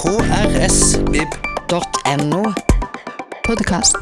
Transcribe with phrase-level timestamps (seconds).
[0.00, 1.32] krsvib.no.
[3.44, 3.96] Podkast.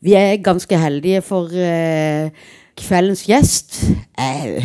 [0.00, 2.30] Vi er ganske heldige for eh,
[2.76, 3.84] kveldens gjest.
[4.16, 4.64] Eh,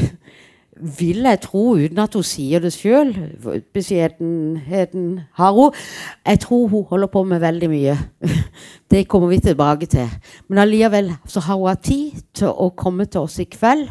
[0.99, 3.11] vil jeg tro, uten at hun sier det sjøl,
[3.73, 5.71] beskjedenheten har hun.
[6.25, 7.97] Jeg tror hun holder på med veldig mye.
[8.91, 10.07] Det kommer vi tilbake til.
[10.47, 13.89] Men allikevel så har hun hatt tid til å komme til oss i kveld.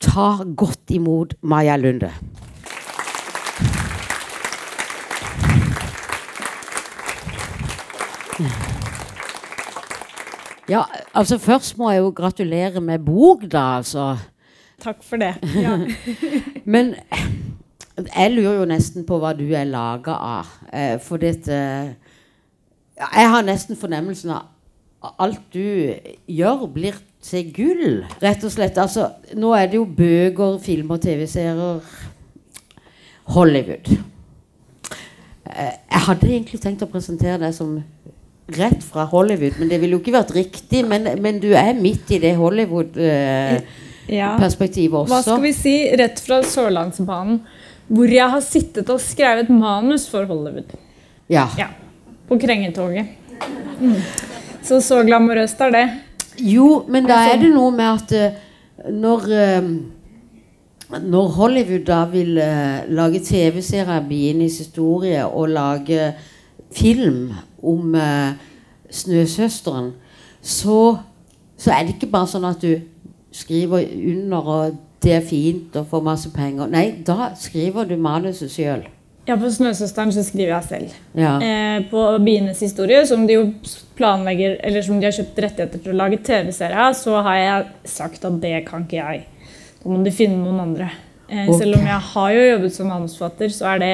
[0.00, 2.12] Ta godt imot Maja Lunde.
[10.68, 10.82] Ja,
[11.14, 13.76] altså Først må jeg jo gratulere med bok, da.
[13.76, 14.16] altså.
[14.80, 15.34] Takk for det.
[15.54, 15.78] Ja.
[16.64, 16.94] Men
[18.16, 20.52] jeg lurer jo nesten på hva du er laga av.
[20.72, 21.56] Eh, for dette
[22.98, 25.94] Jeg har nesten fornemmelsen av alt du
[26.26, 26.94] gjør, blir
[27.24, 28.78] til gull, rett og slett.
[28.78, 31.80] Altså, nå er det jo bøker, filmer, TV-serier
[33.34, 33.86] Hollywood.
[35.48, 37.82] Eh, jeg hadde egentlig tenkt å presentere deg som
[38.56, 40.86] rett fra Hollywood, men det ville jo ikke vært riktig.
[40.88, 45.00] Men, men du er midt i det Hollywood-perspektivet ja.
[45.02, 45.12] også.
[45.12, 45.76] Hva skal vi si?
[46.00, 47.38] Rett fra Sørlandsbanen.
[47.88, 50.70] Hvor jeg har sittet og skrevet manus for Hollywood.
[51.32, 51.48] Ja.
[51.56, 51.68] ja.
[52.28, 53.06] På Krengetoget.
[53.80, 54.02] Mm.
[54.64, 56.07] Så så glamorøst er det.
[56.40, 59.70] Jo, men da er det noe med at uh, når uh,
[60.88, 66.14] Når Hollywood da vil uh, lage TV-serier, Bienis historie, og lage
[66.72, 67.96] film om
[68.90, 69.90] Snøsøsteren,
[70.40, 70.96] så,
[71.56, 72.72] så er det ikke bare sånn at du
[73.36, 76.70] skriver under og det er fint og får masse penger.
[76.72, 78.86] Nei, da skriver du manuset sjøl.
[79.28, 80.92] Ja, på 'Snøsøsteren' så skriver jeg selv.
[81.12, 81.34] Ja.
[81.36, 83.52] Eh, på 'Bienes historie', som de jo
[83.96, 87.66] planlegger, eller som de har kjøpt rettigheter til å lage TV-serie av, så har jeg
[87.84, 89.26] sagt at det kan ikke jeg.
[89.82, 90.88] Da må de finne noen andre.
[91.28, 91.58] Eh, okay.
[91.58, 93.92] Selv om jeg har jo jobbet som manusforfatter, så er det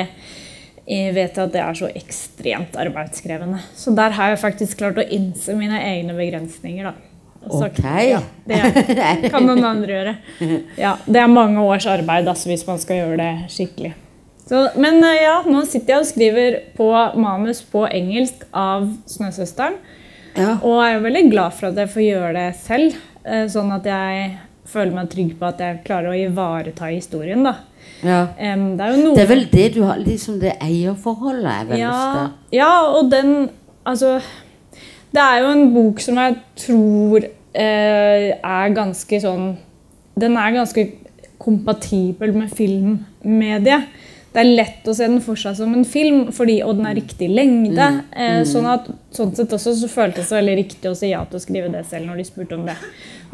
[0.86, 3.59] jeg vet at det er så ekstremt arbeidskrevende.
[3.75, 6.84] Så der har jeg faktisk klart å innse mine egne begrensninger.
[6.84, 6.94] da.
[7.44, 7.82] Ok.
[8.06, 10.14] Ja, det kan noen andre gjøre.
[10.78, 13.94] Ja, det er mange års arbeid altså, hvis man skal gjøre det skikkelig.
[14.49, 16.88] Så, men eh, ja, nå sitter jeg og skriver på
[17.21, 19.78] manus på engelsk av 'Snøsøsteren'.
[20.37, 20.56] Ja.
[20.62, 23.87] Og jeg er veldig glad for at jeg får gjøre det selv, eh, sånn at
[23.88, 24.34] jeg
[24.69, 27.44] føler meg trygg på at jeg klarer å ivareta historien.
[27.47, 27.54] da.
[28.04, 28.21] Ja.
[28.37, 29.15] Um, det, er noe...
[29.16, 33.50] det er vel det du har liksom det eierforholdet er vel ja, ja, og den
[33.84, 34.15] Altså
[35.12, 39.50] Det er jo en bok som jeg tror eh, er ganske sånn
[40.21, 40.87] Den er ganske
[41.44, 43.91] kompatibel med filmmediet.
[44.34, 46.97] Det er lett å se den for seg som en film, fordi, og den er
[46.99, 47.84] riktig lengde.
[48.00, 48.15] Mm.
[48.19, 51.39] Eh, sånn at sånn sett også så føltes det veldig riktig å si ja til
[51.39, 52.75] å skrive det selv når de spurte om det.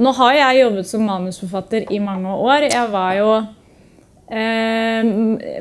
[0.00, 2.66] Nå har jeg jobbet som manusforfatter i mange år.
[2.69, 3.31] Jeg var jo
[4.28, 5.09] eh,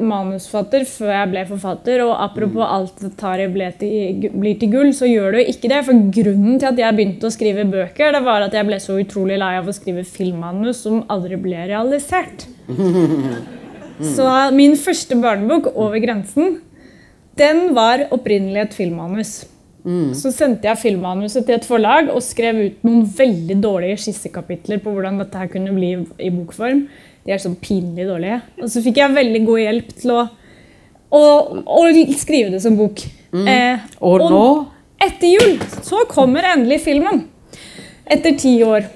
[0.10, 2.04] manusforfatter før jeg ble forfatter.
[2.04, 3.46] Og apropos alt tar
[3.80, 5.80] til, blir til gull, så gjør det jo ikke det.
[5.88, 9.00] For grunnen til at jeg begynte å skrive bøker, det var at jeg ble så
[9.00, 12.50] utrolig lei av å skrive filmmanus som aldri ble realisert.
[14.00, 16.60] Så min første barnebok, 'Over grensen',
[17.38, 19.46] den var opprinnelig et filmmanus.
[19.86, 20.14] Mm.
[20.14, 24.92] Så sendte jeg filmmanuset til et forlag og skrev ut noen veldig dårlige skissekapitler på
[24.92, 26.84] hvordan dette her kunne bli i bokform.
[27.26, 28.42] De er sånn pinlig dårlige.
[28.59, 30.20] Og så fikk jeg veldig god hjelp til å,
[31.16, 31.24] å,
[31.64, 31.80] å
[32.20, 33.06] skrive det som bok.
[33.32, 33.48] Mm.
[33.48, 34.46] Eh, og, og nå?
[35.00, 37.24] Etter jul så kommer endelig filmen.
[38.09, 38.90] Etter ti år.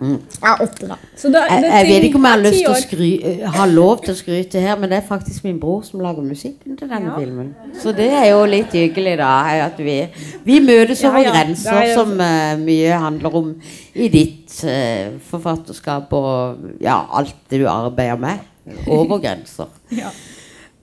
[0.00, 0.16] Mm.
[0.42, 0.96] Ja, åtte, da.
[1.32, 3.08] Da, jeg, jeg vet ikke om jeg har, lyst til å skry,
[3.56, 6.78] har lov til å skryte her, men det er faktisk min bror som lager musikken
[6.78, 7.18] til denne ja.
[7.20, 7.50] filmen.
[7.82, 9.34] Så det er jo litt hyggelig, da.
[9.66, 9.98] At vi,
[10.46, 12.00] vi møtes over ja, grenser, jo...
[12.00, 13.52] som uh, mye handler om
[13.92, 18.46] i ditt uh, forfatterskap og ja, alt det du arbeider med.
[18.88, 19.68] Over grenser.
[19.92, 20.12] ja.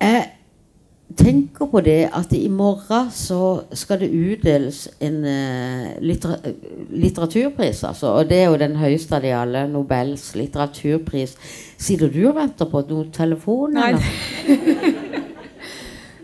[0.03, 0.25] uh,
[1.15, 6.35] tenker på det at i morgen så skal det utdeles en uh, littera
[6.91, 7.83] litteraturpris.
[7.87, 9.63] Altså, og det er jo den høyeste av de alle.
[9.71, 11.37] Nobels litteraturpris.
[11.77, 13.77] Sitter du og venter på noen telefon?
[13.77, 13.93] Nei.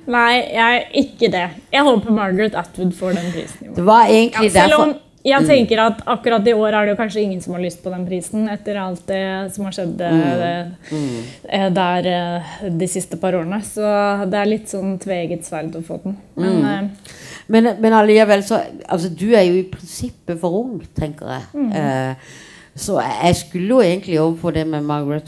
[0.03, 1.45] Nei, jeg er ikke det.
[1.71, 3.75] Jeg håper Margaret Atwood får den prisen.
[3.75, 5.47] Det var egentlig ja, derfor jeg mm.
[5.47, 8.47] tenker at akkurat i år er det kanskje ingen som har lyst på den prisen,
[8.51, 9.23] etter alt det
[9.55, 10.73] som har skjedd mm.
[10.91, 11.19] Mm.
[11.47, 13.61] Eh, der eh, de siste par årene.
[13.63, 13.83] Så
[14.27, 16.17] det er litt sånn tveegget sverd å få den.
[16.35, 16.65] Men, mm.
[16.73, 21.47] eh, men, men alligevel så altså, Du er jo i prinsippet for ung, tenker jeg.
[21.55, 21.71] Mm.
[21.71, 22.35] Eh,
[22.75, 25.27] så jeg skulle jo egentlig over på det med Margaret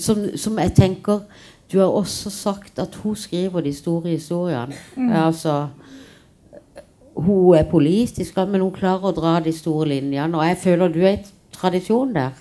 [0.00, 1.18] som, som, jeg tenker
[1.68, 4.74] Du har også sagt at hun skriver de store historiene.
[4.96, 5.12] Mm.
[5.28, 5.68] Altså
[7.14, 10.36] hun er politisk, men hun klarer å dra de store linjene.
[10.36, 12.38] Og jeg føler du er i tradisjon der.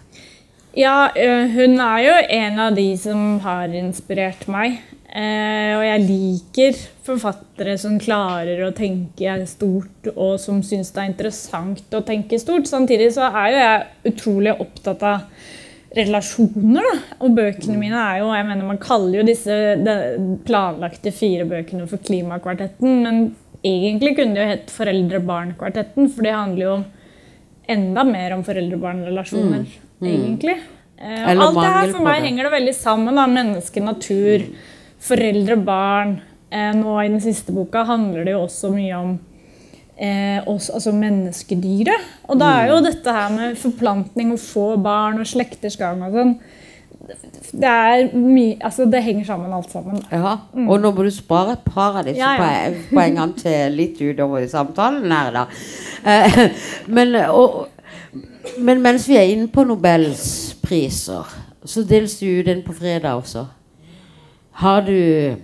[0.78, 4.80] Ja, hun er jo en av de som har inspirert meg.
[5.10, 11.10] Eh, og jeg liker forfattere som klarer å tenke stort, og som syns det er
[11.10, 12.70] interessant å tenke stort.
[12.70, 15.26] Samtidig så er jo jeg utrolig opptatt av
[15.98, 17.18] relasjoner, da.
[17.26, 19.56] Og bøkene mine er jo jeg mener Man kaller jo disse
[20.46, 23.24] planlagte fire bøkene for Klimakvartetten, men
[23.66, 26.76] egentlig kunne det jo hett Foreldre-barn-kvartetten, for det handler jo
[27.70, 29.66] enda mer om foreldre-barn-relasjoner,
[30.02, 30.58] egentlig.
[31.00, 33.16] Eh, alt det her for meg henger det veldig sammen.
[33.16, 34.46] da, Menneske, natur,
[35.00, 36.20] foreldre, barn.
[36.50, 39.12] Eh, nå i den siste boka handler det jo også mye om
[39.96, 42.08] eh, oss, altså menneskedyret.
[42.28, 46.18] Og da er jo dette her med forplantning og få barn og slekters gang og
[46.18, 46.36] sånn
[47.08, 50.02] Det er mye Altså, det henger sammen alt sammen.
[50.12, 50.36] Ja,
[50.68, 52.74] og nå må du spare et par av disse Ja, ja.
[52.92, 55.46] poengene til litt utover i samtalen her, da.
[56.06, 56.40] Eh,
[56.96, 57.68] men, og,
[58.60, 61.28] men mens vi er inne på Nobels priser,
[61.66, 63.46] så deles du ut en på fredag også.
[64.60, 65.36] Har du,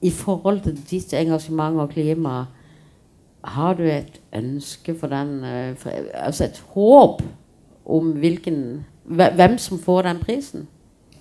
[0.00, 2.46] i forhold til ditt engasjement og klima,
[3.44, 7.22] har du et ønske for den eh, for, Altså et håp
[7.84, 10.68] om hvilken Hvem som får den prisen?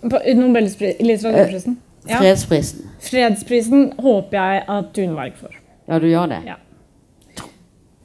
[0.04, 1.78] Litteraturprisen.
[2.08, 2.20] Ja.
[2.20, 2.90] Fredsprisen.
[3.04, 5.56] Fredsprisen håper jeg at Thunberg får.
[5.88, 6.42] Ja, du gjør det?
[6.48, 6.58] Ja.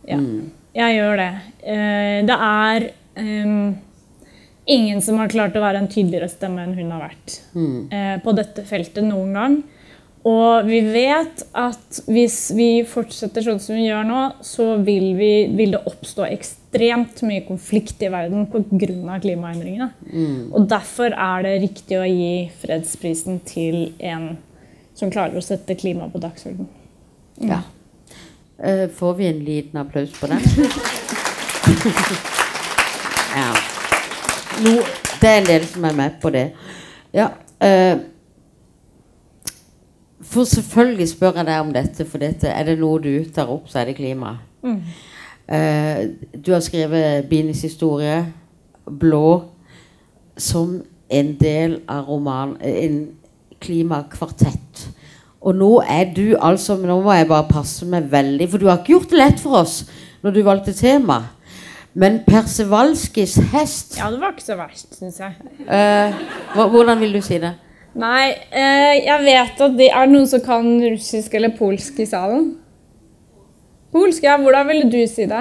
[0.08, 0.18] Ja,
[0.78, 1.32] jeg gjør det.
[1.60, 2.86] Eh, Det er
[3.18, 3.76] um,
[4.64, 8.22] ingen som har klart å være en tydeligere stemme enn hun har vært mm.
[8.24, 9.58] på dette feltet noen gang.
[10.28, 15.46] Og vi vet at hvis vi fortsetter sånn som vi gjør nå, så vil, vi,
[15.56, 19.18] vil det oppstå ekstremt mye konflikt i verden pga.
[19.22, 19.88] klimaendringene.
[20.52, 24.36] Og derfor er det riktig å gi fredsprisen til en
[24.98, 26.68] som klarer å sette klima på dagsordenen.
[27.48, 27.62] Ja.
[28.58, 30.42] Eh, får vi en liten applaus på den?
[33.38, 33.52] ja.
[34.64, 34.74] Nå,
[35.20, 36.48] det er en del som er med på det.
[37.14, 37.30] Ja.
[37.62, 38.17] eh,
[40.28, 43.68] for selvfølgelig spør jeg deg om dette, for dette, er det noe du tar opp,
[43.70, 44.36] så er det klima.
[45.48, 46.02] Eh,
[46.36, 48.26] du har skrevet Binis historie,
[48.86, 49.44] 'Blå',
[50.36, 53.08] som en del av roman, en
[53.60, 54.88] klimakvartett.
[55.40, 58.80] Og nå er du altså Nå må jeg bare passe meg veldig, for du har
[58.80, 59.82] ikke gjort det lett for oss
[60.22, 61.20] når du valgte tema.
[61.94, 65.32] Men Persevalskis hest Ja, det var ikke så verst, syns jeg.
[65.62, 67.54] Uh, Hvordan vil du si det?
[67.98, 72.52] Nei, eh, jeg vet at det er noen som kan russisk eller polsk i salen.
[73.92, 74.36] Polsk, ja.
[74.38, 75.40] Hvordan ville du si det?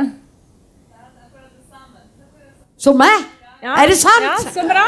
[2.78, 3.26] Som meg?
[3.62, 3.76] Ja.
[3.82, 4.26] Er det sant?
[4.26, 4.86] Ja, så bra.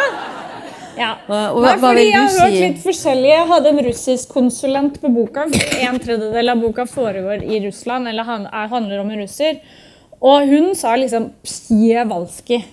[1.00, 1.12] Ja.
[1.28, 2.10] Hva- hva, hva- vil fordi si?
[2.12, 3.30] jeg har hørt litt forskjellig.
[3.32, 5.46] Jeg hadde en russisk konsulent på boka.
[5.82, 9.62] En tredjedel av boka foregår i Russland, eller er, handler om en russer.
[10.22, 12.64] Og hun sa liksom Pjevalski.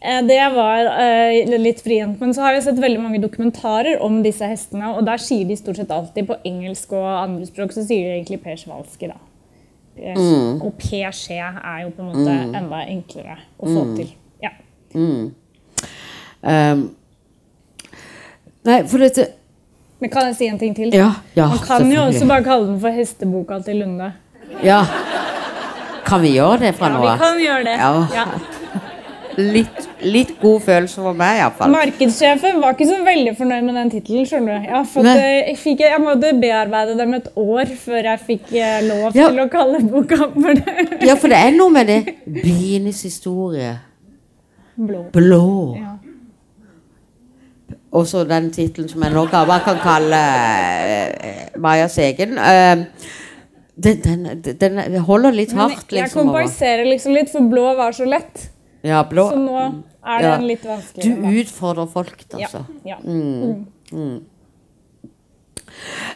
[0.00, 2.20] Eh, Det var eh, litt vrient.
[2.20, 5.56] Men så har jeg sett veldig mange dokumentarer om disse hestene, og der sier de
[5.58, 9.18] stort sett alltid på engelsk og andre språk så sier de egentlig Persjvalski, da.
[9.98, 10.60] Mm.
[10.62, 13.96] Og PSG er jo på en måte enda enklere å få Mm.
[13.96, 14.12] til.
[14.42, 14.50] Ja.
[14.94, 16.84] Um,
[18.64, 19.24] nei, for dette
[20.00, 20.94] Men kan jeg si en ting til?
[20.94, 24.12] Ja, ja Man kan jo også bare kalle den for hesteboka til Lunde.
[24.62, 24.84] Ja.
[26.06, 27.76] Kan vi gjøre det fra Ja, nå vi kan gjøre det.
[28.14, 28.24] Ja.
[29.38, 31.70] Litt, litt god følelse for meg, iallfall.
[31.70, 34.26] Markedssjefen var ikke så veldig fornøyd med den tittelen.
[34.26, 34.66] skjønner du.
[34.66, 38.80] Jeg, fått, eh, jeg, fikk, jeg måtte bearbeide dem et år før jeg fikk eh,
[38.88, 39.28] lov Ja.
[39.28, 40.88] til å kalle boka for det.
[41.06, 42.00] Ja, for det er noe med det.
[42.26, 43.76] Bienes historie.
[44.74, 45.04] Blå.
[45.14, 45.46] Blå.
[45.78, 45.94] Ja.
[47.94, 52.36] Og så den tittelen som jeg nå kan, bare kan kalle uh, Majas egen.
[52.36, 52.84] Uh,
[53.78, 56.02] den, den, den holder litt hardt, liksom.
[56.02, 58.48] jeg kompenserer liksom litt, for blå var så lett.
[58.86, 59.28] Ja, blå.
[59.32, 60.36] Så nå er Ja.
[60.36, 61.32] den litt vanskeligere.
[61.32, 62.64] Du utfordrer folk, altså.
[62.86, 62.98] Ja.
[63.02, 64.18] ja.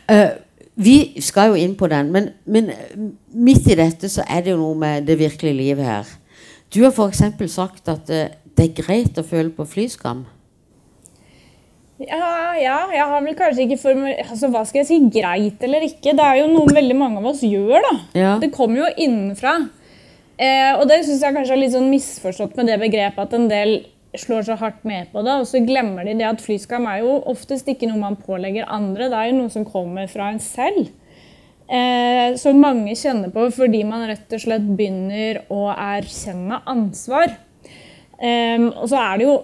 [0.09, 0.31] Eh,
[0.75, 2.93] vi skal jo inn på den, men, men eh,
[3.35, 6.13] midt i dette så er det jo noe med det virkelige livet her.
[6.73, 7.23] Du har f.eks.
[7.53, 10.25] sagt at eh, det er greit å føle på flyskam.
[12.03, 14.15] Ja, ja, jeg har vel kanskje ikke formel...
[14.25, 14.99] Altså, hva skal jeg si?
[15.13, 16.17] Greit eller ikke?
[16.19, 17.93] Det er jo noe veldig mange av oss gjør, da.
[18.19, 18.33] Ja.
[18.43, 19.53] Det kommer jo innenfra.
[20.43, 23.51] Eh, og det syns jeg kanskje er litt sånn misforstått med det begrepet at en
[23.51, 23.77] del
[24.19, 27.15] slår så hardt med på det, og så glemmer de det at flyskam er jo
[27.31, 30.91] oftest ikke noe man pålegger andre, det er jo noe som kommer fra en selv.
[31.73, 37.39] Eh, som mange kjenner på fordi man rett og slett begynner å erkjenne ansvar.
[38.19, 39.37] Eh, og så er det jo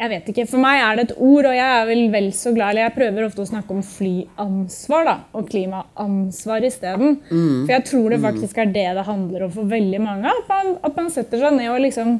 [0.00, 2.54] jeg vet ikke, For meg er det et ord, og jeg er vel vel så
[2.56, 7.18] glad eller Jeg prøver ofte å snakke om flyansvar da, og klimaansvar isteden.
[7.66, 10.32] For jeg tror det faktisk er det det handler om for veldig mange.
[10.32, 12.14] At man, at man setter seg ned og liksom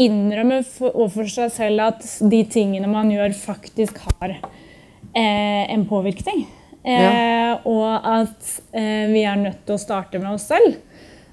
[0.00, 6.46] innrømmer for, overfor seg selv at de tingene man gjør, faktisk har eh, en påvirkning.
[6.86, 10.78] Eh, Og at eh, vi er nødt til å starte med oss selv.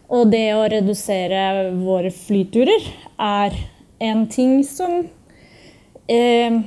[0.09, 2.89] Og det å redusere våre flyturer
[3.21, 3.55] er
[4.03, 5.05] en ting som
[6.09, 6.59] eh,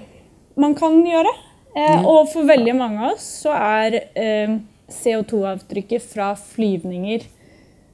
[0.57, 1.33] man kan gjøre.
[1.77, 4.57] Eh, Og for veldig mange av oss så er eh,
[4.91, 7.29] CO2-avtrykket fra flyvninger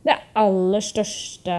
[0.06, 1.58] det aller største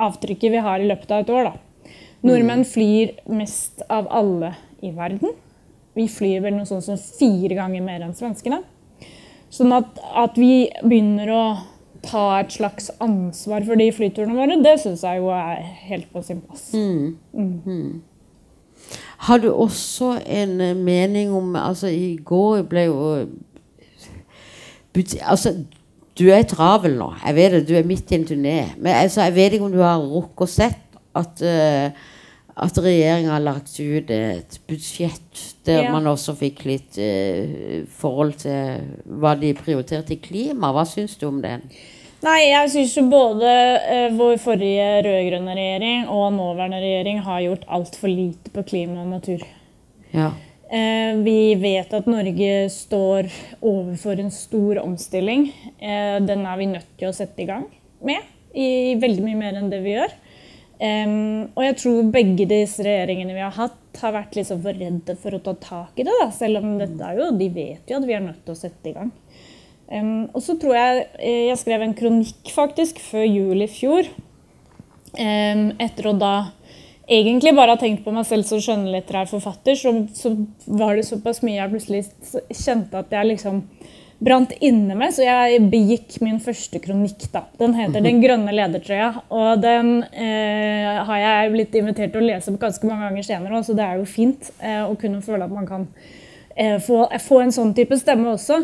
[0.00, 1.50] avtrykket vi har i løpet av et år.
[1.50, 1.92] Da.
[2.24, 5.34] Nordmenn flyr mest av alle i verden.
[5.98, 8.62] Vi flyr vel noe sånt som fire ganger mer enn svenskene.
[9.50, 11.42] Sånn at, at vi begynner å
[12.06, 15.58] ta et slags ansvar for de flyturene våre, det syns jeg jo er
[15.90, 16.70] helt på sin plass.
[19.26, 23.26] Har du også en eh, mening om Altså, i går ble jo
[25.22, 25.54] Altså,
[26.18, 27.12] du er travel nå.
[27.24, 28.56] Jeg vet det, du er midt i en turné.
[28.76, 32.08] Men altså, jeg vet ikke om du har rukket og sett at uh,
[32.60, 35.92] at regjeringa har lagt ut et budsjett der Ja.
[35.94, 40.72] man også fikk litt uh, forhold til hva de prioriterte i klima.
[40.74, 41.64] Hva syns du om den?
[42.20, 43.50] Nei, jeg syns jo både
[43.80, 49.14] eh, vår forrige rød-grønne regjering og nåværende regjering har gjort altfor lite på klima og
[49.14, 49.44] natur.
[50.12, 50.28] Ja.
[50.68, 53.30] Eh, vi vet at Norge står
[53.64, 55.48] overfor en stor omstilling.
[55.80, 57.64] Eh, den er vi nødt til å sette i gang
[58.04, 60.12] med, i veldig mye mer enn det vi gjør.
[60.80, 65.36] Og jeg tror begge disse regjeringene vi har hatt, har vært liksom for redde for
[65.36, 66.14] å ta tak i det.
[66.22, 66.30] Da.
[66.32, 68.88] Selv om dette er jo, de vet jo at vi er nødt til å sette
[68.88, 69.10] i gang.
[69.90, 74.10] Em, og så tror jeg eh, jeg skrev en kronikk faktisk før jul i fjor.
[75.10, 76.34] Um, etter å da
[77.10, 80.30] egentlig bare ha tenkt på meg selv som skjønnlitterær forfatter, så, så
[80.70, 82.04] var det såpass mye jeg plutselig
[82.54, 83.64] kjente at jeg liksom
[84.20, 87.24] brant inne med, så jeg begikk min første kronikk.
[87.32, 87.46] da.
[87.58, 92.56] Den heter 'Den grønne ledertrøya', og den eh, har jeg blitt invitert til å lese
[92.56, 95.66] ganske mange ganger senere, så det er jo fint eh, å kunne føle at man
[95.66, 95.88] kan
[96.56, 98.60] eh, få, få en sånn type stemme også.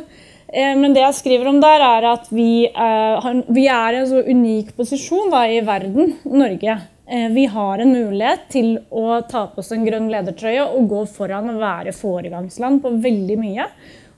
[0.53, 4.11] Eh, Men det jeg skriver om der, er at vi, eh, vi er i en
[4.11, 6.79] så unik posisjon da, i verden, Norge.
[7.09, 11.07] Eh, Vi har en mulighet til å ta på oss en grønn ledertrøye og gå
[11.07, 13.67] foran og være foregangsland på veldig mye.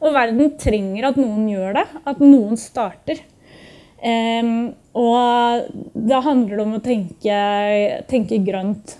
[0.00, 3.18] Og verden trenger at noen gjør det, at noen starter.
[4.94, 8.94] Og da handler det om å tenke, tenke grønt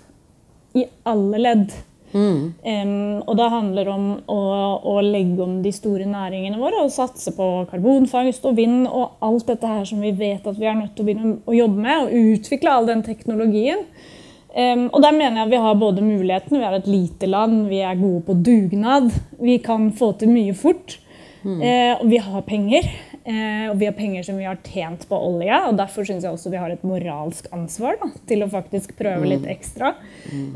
[0.75, 1.73] i alle ledd.
[2.12, 4.43] Em, og det handler om å,
[4.81, 9.49] å legge om de store næringene våre og satse på karbonfangst og vind og alt
[9.50, 12.07] dette her som vi vet at vi er nødt til å begynne å jobbe med,
[12.07, 13.85] og utvikle all den teknologien.
[14.49, 17.83] Um, og der mener jeg vi har både mulighetene, vi er et lite land, vi
[17.85, 20.97] er gode på dugnad, vi kan få til mye fort.
[21.49, 22.88] Eh, og vi har penger,
[23.29, 25.53] Uh, og vi har penger som vi har tjent på olje.
[25.69, 29.29] Og derfor syns jeg også vi har et moralsk ansvar da, til å faktisk prøve
[29.29, 29.91] litt ekstra.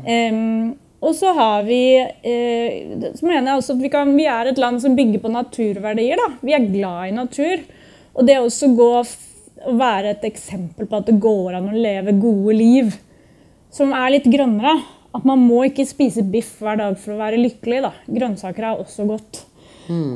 [0.09, 0.71] Em,
[1.03, 4.61] og så har vi eh, så mener jeg også at vi, kan, vi er et
[4.61, 6.19] land som bygger på naturverdier.
[6.19, 6.29] Da.
[6.39, 7.63] Vi er glad i natur.
[8.13, 8.89] Og det også gå,
[9.63, 12.93] å være et eksempel på at det går an å leve gode liv
[13.73, 14.77] som er litt grønnere.
[15.13, 17.83] At man må ikke spise biff hver dag for å være lykkelig.
[17.85, 17.91] Da.
[18.07, 19.43] Grønnsaker er også godt.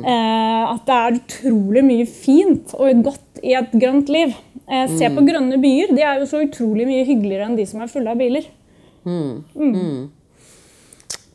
[0.08, 4.32] Eh, at det er utrolig mye fint og godt i et grønt liv.
[4.64, 5.92] Eh, se på grønne byer.
[5.96, 8.48] De er jo så utrolig mye hyggeligere enn de som er fulle av biler.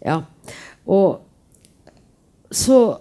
[0.06, 0.20] Ja.
[0.86, 1.22] Og
[2.52, 2.98] så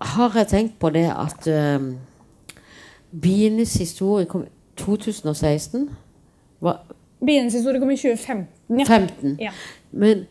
[0.00, 1.92] har jeg tenkt på det at uh,
[3.22, 5.90] bienes historie kom i 2016.
[6.60, 6.82] Var
[7.26, 8.80] Bienes historie kom i 2015.
[8.80, 8.84] Ja.
[8.84, 9.36] 15.
[9.40, 9.50] Ja.
[9.90, 10.26] Men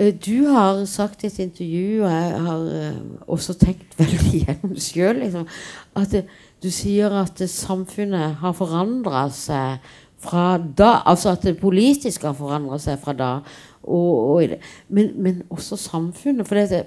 [0.00, 4.78] uh, du har sagt i et intervju, og jeg har uh, også tenkt veldig gjennom
[4.80, 5.48] sjøl, liksom,
[5.96, 6.16] at
[6.62, 9.82] du sier at samfunnet har forandra seg
[10.22, 11.02] fra da.
[11.04, 13.32] Altså at det politiske har forandra seg fra da.
[13.82, 14.58] Og, og,
[14.88, 16.46] men, men også samfunnet.
[16.48, 16.84] For dette,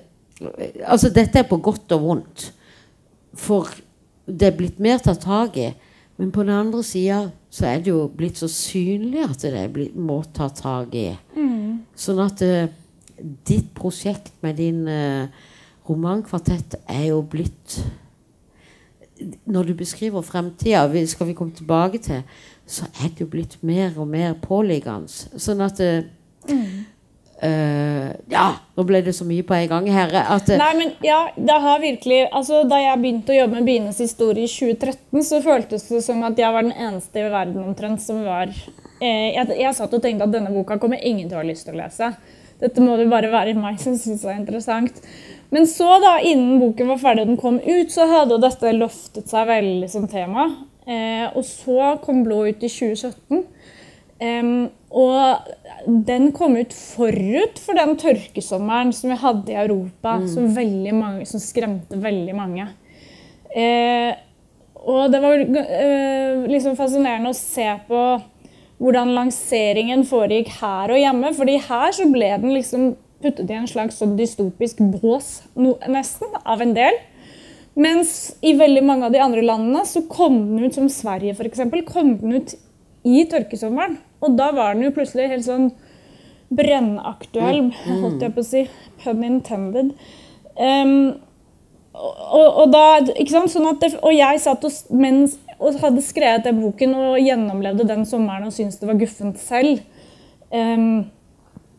[0.84, 2.48] altså dette er på godt og vondt.
[3.36, 3.72] For
[4.26, 5.72] det er blitt mer tatt tak i.
[6.16, 9.72] Men på den andre sida så er det jo blitt så synlig at det er
[9.72, 11.10] blitt, må ta tak i.
[12.00, 12.72] Sånn at uh,
[13.48, 15.28] ditt prosjekt med din uh,
[15.88, 17.80] romankvartett er jo blitt
[19.48, 22.24] Når du beskriver fremtida, skal vi komme tilbake til,
[22.68, 25.08] så er det jo blitt mer og mer påliggende.
[25.40, 25.80] Sånn at
[26.50, 30.14] eh, Ja, nå ble det så mye på en gang her.
[30.24, 33.70] At, eh, Nei, men ja, det har virkelig altså, Da jeg begynte å jobbe med
[33.70, 37.64] Bienes historie i 2013, så føltes det som at jeg var den eneste i verden
[37.66, 41.38] omtrent som var eh, jeg, jeg satt og tenkte at denne boka kommer ingen til
[41.38, 42.14] å ha lyst til å lese.
[42.62, 45.02] Dette må det bare være meg som syns er interessant.
[45.54, 48.72] Men så, da, innen boken var ferdig og den kom ut, så hadde jo dette
[48.76, 50.48] løftet seg veldig som tema.
[50.86, 53.44] Eh, og så kom Blå ut i 2017.
[54.26, 54.52] Em,
[54.96, 55.50] Og
[56.08, 61.26] den kom ut forut for den tørkesommeren som vi hadde i Europa, som, veldig mange,
[61.28, 62.70] som skremte veldig mange.
[63.56, 64.14] Eh,
[64.86, 68.06] og det var eh, liksom fascinerende å se på
[68.80, 71.34] hvordan lanseringen foregikk her og hjemme.
[71.36, 76.32] fordi her så ble den liksom puttet i en slags sånn dystopisk bås, no, nesten,
[76.44, 77.00] av en del.
[77.76, 81.64] Mens i veldig mange av de andre landene så kom den ut, som Sverige f.eks.,
[81.88, 82.56] kom den ut
[83.06, 83.98] i tørkesommeren.
[84.24, 85.70] Og da var den jo plutselig helt sånn
[86.56, 87.70] brennaktuell,
[88.04, 88.66] holdt jeg på å si.
[89.04, 89.94] Pun intended.
[90.56, 91.16] Um,
[91.96, 93.52] og, og, da, ikke sant?
[93.54, 98.04] Sånn det, og jeg satt og, mens, og hadde skrevet den boken og gjennomlevde den
[98.08, 99.84] sommeren og syntes det var guffent selv.
[100.52, 101.06] Um,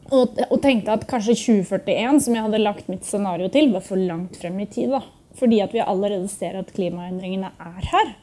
[0.07, 4.01] og, og, tenkte at kanskje 2041, som jeg hadde lagt mitt scenario til, var for
[4.01, 4.95] langt frem i tid.
[4.95, 5.03] da.
[5.37, 8.15] Fordi at vi allerede ser at klimaendringene er her.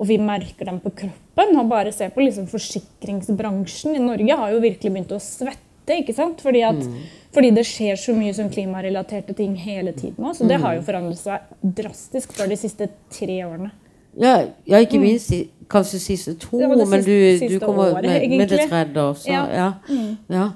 [0.00, 1.58] Og vi merker dem på kroppen.
[1.60, 5.98] og Bare se på liksom forsikringsbransjen i Norge har jo virkelig begynt å svette.
[5.98, 6.40] ikke sant?
[6.40, 7.28] Fordi, at, mm.
[7.34, 10.34] fordi det skjer så mye som klimarelaterte ting hele tiden nå.
[10.34, 10.86] Så det har jo mm.
[10.88, 13.72] forandret seg drastisk for de siste tre årene.
[14.20, 15.04] Ja, ja ikke mm.
[15.04, 15.50] minst mm.
[15.72, 19.30] kanskje siste to, siste, men du, du kommer året, med, med, det tredje også.
[19.32, 19.44] Ja.
[19.52, 19.68] ja.
[19.88, 20.16] Mm.
[20.32, 20.48] ja.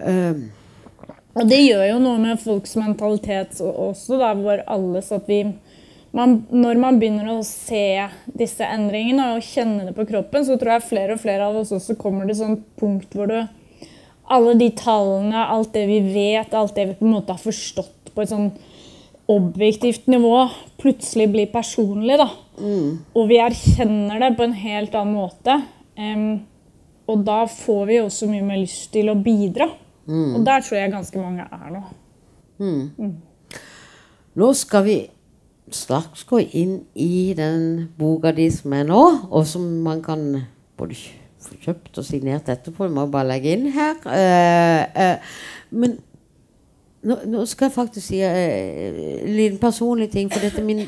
[0.00, 0.48] Um.
[1.38, 5.44] Og det gjør jo noe med folks mentalitet også, da, hvor alle så at vi
[6.16, 10.76] man, når man begynner å se disse endringene og kjenne det på kroppen, så tror
[10.76, 13.40] jeg flere og flere av oss også kommer til sånn punkt hvor du
[14.30, 18.12] Alle de tallene, alt det vi vet, alt det vi på en måte har forstått
[18.14, 18.52] på et sånn
[19.30, 20.44] objektivt nivå,
[20.78, 22.18] plutselig blir personlig.
[22.18, 22.28] da.
[22.60, 23.00] Mm.
[23.14, 25.56] Og vi erkjenner det på en helt annen måte.
[25.98, 26.46] Um,
[27.10, 29.66] og da får vi også mye mer lyst til å bidra.
[30.06, 30.36] Mm.
[30.38, 31.82] Og der tror jeg ganske mange er nå.
[32.60, 32.82] Mm.
[32.98, 33.16] mm.
[34.38, 34.98] Nå skal vi
[35.74, 39.00] straks gå inn i den boka di som er nå,
[39.30, 40.22] og som man kan
[40.78, 40.98] både
[41.40, 42.88] få kjøpt og signert etterpå.
[42.88, 43.98] Du må bare legge inn her.
[44.04, 45.34] Uh, uh,
[45.70, 45.98] men
[47.02, 50.30] nå, skal jeg faktisk si uh, en liten personlig ting.
[50.32, 50.84] For dette min,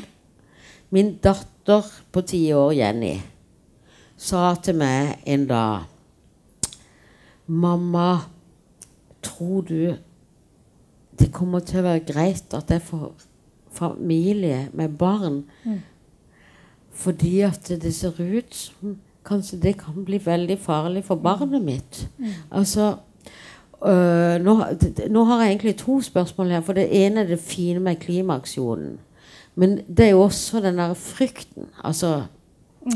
[0.93, 3.15] min datter på ti år, Jenny,
[4.17, 5.89] sa til meg en dag
[7.43, 8.21] Mamma,
[9.19, 9.95] tror du
[11.19, 13.11] det kommer til å være greit at jeg får
[13.73, 15.43] familie med barn?
[15.65, 15.79] Mm.
[16.93, 22.09] Fordi at det ser ut som kanskje det kan bli veldig farlig for barnet mitt.
[22.17, 22.27] Mm.
[22.51, 22.95] Altså
[23.85, 24.65] øh, nå,
[25.09, 26.61] nå, har jeg egentlig to spørsmål her.
[26.61, 28.99] For det ene er det fine med klimaaksjonen.
[29.55, 31.65] Men det er jo også den der frykten.
[31.83, 32.23] Altså
[32.85, 32.91] mm.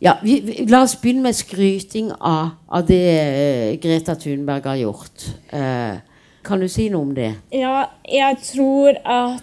[0.00, 4.76] Ja, vi, vi, La oss begynne med skryting av, av det uh, Greta Thunberg har
[4.82, 5.28] gjort.
[5.52, 6.02] Uh,
[6.44, 7.32] kan du si noe om det?
[7.54, 9.42] Ja, jeg tror at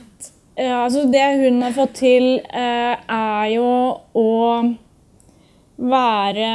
[0.59, 3.67] ja, altså Det hun har fått til, er jo
[4.19, 4.31] å
[5.81, 6.49] være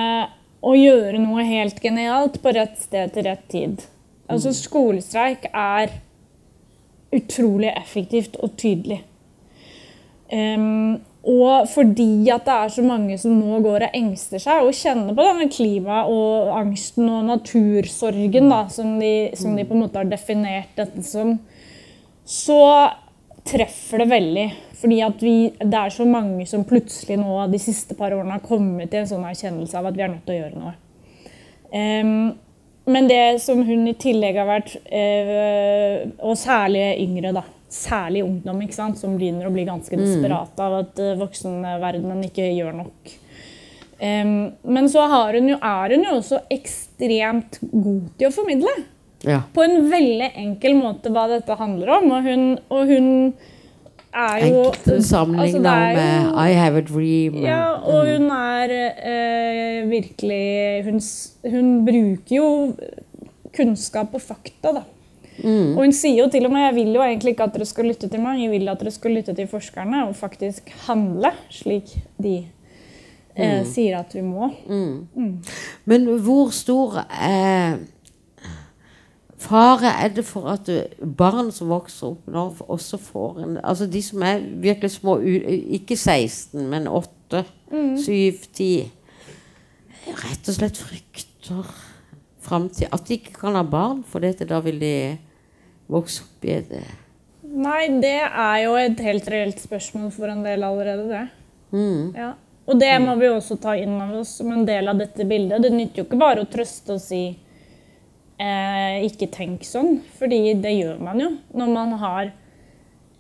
[0.66, 3.82] Å gjøre noe helt genialt på rett sted til rett tid.
[4.26, 4.56] Altså mm.
[4.58, 5.92] Skolestreik er
[7.14, 9.00] utrolig effektivt og tydelig.
[10.32, 14.76] Um, og fordi at det er så mange som nå går og engster seg og
[14.78, 19.82] kjenner på denne klima- og angsten og natursorgen, da, som, de, som de på en
[19.82, 21.34] måte har definert dette som,
[22.22, 22.60] så
[23.46, 24.46] treffer det veldig.
[24.76, 28.46] Fordi at vi, det er så mange som plutselig nå de siste par årene har
[28.46, 30.74] kommet til en sånn erkjennelse av at vi er nødt til å gjøre noe.
[31.74, 32.34] Um,
[32.86, 37.42] men det som hun i tillegg har vært, uh, og særlig yngre, da,
[37.76, 40.02] særlig ungdom, ikke sant, som begynner å bli ganske mm.
[40.02, 43.16] desperate av at uh, voksenverdenen ikke gjør nok.
[43.96, 48.74] Um, men så hun jo, er hun jo også ekstremt god til å formidle.
[49.26, 49.40] Ja.
[49.54, 52.10] På en veldig enkel måte hva dette handler om.
[52.12, 53.08] Og hun, og hun
[54.16, 57.40] er jo Enkelt sammenligna altså med I Have a Dream.
[57.44, 58.12] Ja, og mm.
[58.12, 60.44] hun er uh, virkelig
[60.86, 61.00] hun,
[61.52, 62.50] hun bruker jo
[63.56, 64.84] kunnskap og fakta, da.
[65.44, 65.74] Mm.
[65.76, 67.90] Og hun sier jo til og med jeg vil jo egentlig ikke at dere skal
[67.90, 71.92] lytte til meg, jeg vil at dere skal lytte til forskerne og faktisk handle slik
[72.22, 72.36] de
[73.34, 73.66] eh, mm.
[73.68, 74.50] sier at vi må.
[74.66, 75.06] Mm.
[75.14, 75.34] mm.
[75.84, 77.76] Men hvor stor eh,
[79.46, 80.70] fare er det for at
[81.18, 85.96] barn som vokser opp nå, også får en Altså de som er virkelig små, ikke
[85.96, 88.70] 16, men 8, 7, 10
[90.06, 91.64] Rett og slett frykter
[92.46, 92.90] framtida.
[92.94, 94.92] At de ikke kan ha barn, for dette, da vil de
[95.92, 96.84] vokse opp i det?
[97.46, 101.24] Nei, det er jo et helt reelt spørsmål for en del allerede, det.
[101.72, 102.12] Mm.
[102.16, 102.32] Ja.
[102.66, 105.62] Og det må vi også ta inn over oss som en del av dette bildet.
[105.62, 107.22] Det nytter jo ikke bare å trøste og si
[108.38, 112.32] eh, 'ikke tenk sånn', fordi det gjør man jo når man har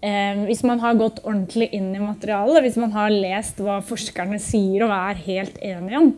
[0.02, 4.38] eh, Hvis man har gått ordentlig inn i materialet, hvis man har lest hva forskerne
[4.42, 6.10] sier og er helt enige om,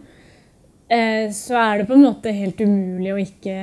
[0.89, 3.59] eh, så er det på en måte helt umulig å ikke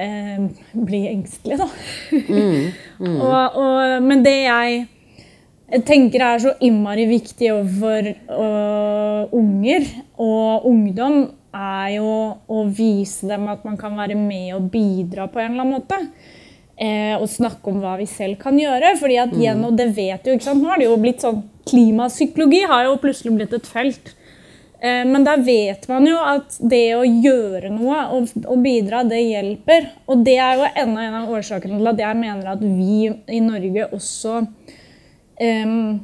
[0.00, 1.68] eh, bli engstelig, da.
[3.26, 4.88] og, og, men det jeg
[5.70, 9.84] jeg tenker er så innmari viktig overfor uh, unger
[10.18, 11.20] og ungdom,
[11.54, 12.10] er jo
[12.50, 15.98] å vise dem at man kan være med og bidra på en eller annen måte.
[16.80, 18.94] Eh, og snakke om hva vi selv kan gjøre.
[18.96, 22.62] fordi at gjennom, det vet jo, ikke sant, Nå har det jo blitt sånn Klimapsykologi
[22.70, 24.14] har jo plutselig blitt et felt.
[24.80, 29.20] Eh, men der vet man jo at det å gjøre noe og, og bidra, det
[29.20, 29.90] hjelper.
[30.08, 33.42] Og det er jo enda en av årsakene til at jeg mener at vi i
[33.44, 36.00] Norge også um,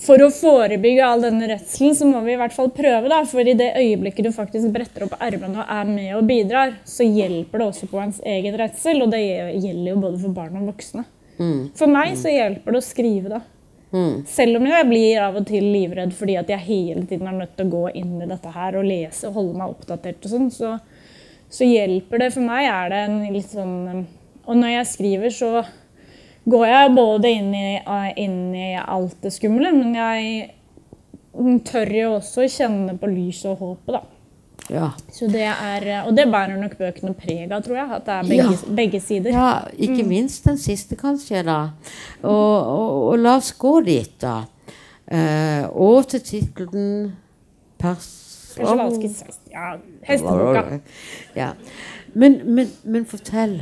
[0.00, 3.10] for å forebygge all denne redselen, så må vi i hvert fall prøve.
[3.10, 6.78] da, For i det øyeblikket du faktisk bretter opp ermene og er med og bidrar,
[6.88, 9.02] så hjelper det også på ens egen redsel.
[9.04, 11.04] Og det gjelder jo både for barn og voksne.
[11.76, 13.30] For meg så hjelper det å skrive
[13.90, 14.28] det.
[14.30, 17.56] Selv om jeg blir av og til livredd fordi at jeg hele tiden er nødt
[17.58, 20.48] til å gå inn i dette her og lese og holde meg oppdatert, og sånn,
[20.54, 20.76] så,
[21.50, 22.30] så hjelper det.
[22.36, 24.06] For meg er det en litt sånn
[24.50, 25.50] Og når jeg skriver, så
[26.50, 27.68] går jeg både inn i,
[28.18, 33.98] inn i alt det skumle, men jeg tør jo også kjenne på lyset og håpet,
[33.98, 34.19] da.
[34.70, 34.92] Ja.
[35.12, 37.88] Så det er, og det bærer nok bøkene preg av, tror jeg.
[37.96, 38.74] At det er begge, Ja.
[38.76, 39.30] begge sider.
[39.34, 41.56] ja, ikke minst den siste, kanskje, da.
[42.22, 44.36] Og, og, og la oss gå dit, da.
[45.10, 47.12] Eh, og til tittelen
[47.80, 48.16] Pers...
[49.50, 50.78] Ja, hesteboka.
[51.36, 51.52] Ja.
[52.14, 53.60] Men, men, men fortell.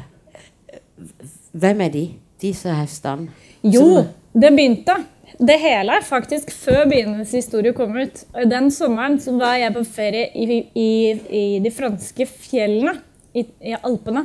[1.53, 2.05] Hvem er de,
[2.43, 3.29] disse hestene?
[3.63, 4.97] Jo, det begynte.
[5.39, 8.25] Det hele er faktisk før Bienes historie kom ut.
[8.51, 12.97] Den sommeren så var jeg på ferie i, i, i de franske fjellene,
[13.39, 14.25] i, i Alpene,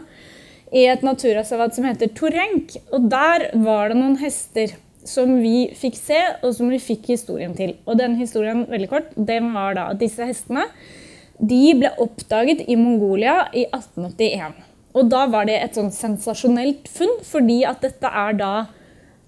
[0.73, 4.73] i et naturreservat som heter Torenk, Og der var det noen hester
[5.05, 7.75] som vi fikk se, og som vi fikk historien til.
[7.85, 10.65] Og den historien, veldig kort, den var da at disse hestene
[11.37, 14.57] de ble oppdaget i Mongolia i 1881.
[14.97, 18.53] Og da var det et sånn sensasjonelt funn, fordi at dette er da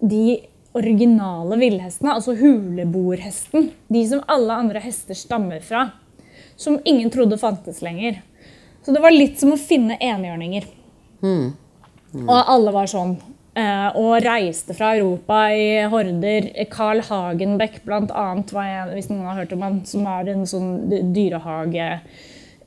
[0.01, 0.39] de
[0.75, 3.69] originale villhestene, altså huleboerhesten.
[3.87, 5.87] De som alle andre hester stammer fra.
[6.55, 8.21] Som ingen trodde fantes lenger.
[8.85, 10.67] Så det var litt som å finne enhjørninger.
[12.15, 13.17] Og alle var sånn.
[13.55, 16.49] eh, og reiste fra Europa i horder.
[16.71, 18.43] Carl Hagenbeck blant en,
[18.93, 22.01] hvis noen har hørt om han, som er en sånn dy- dyrehage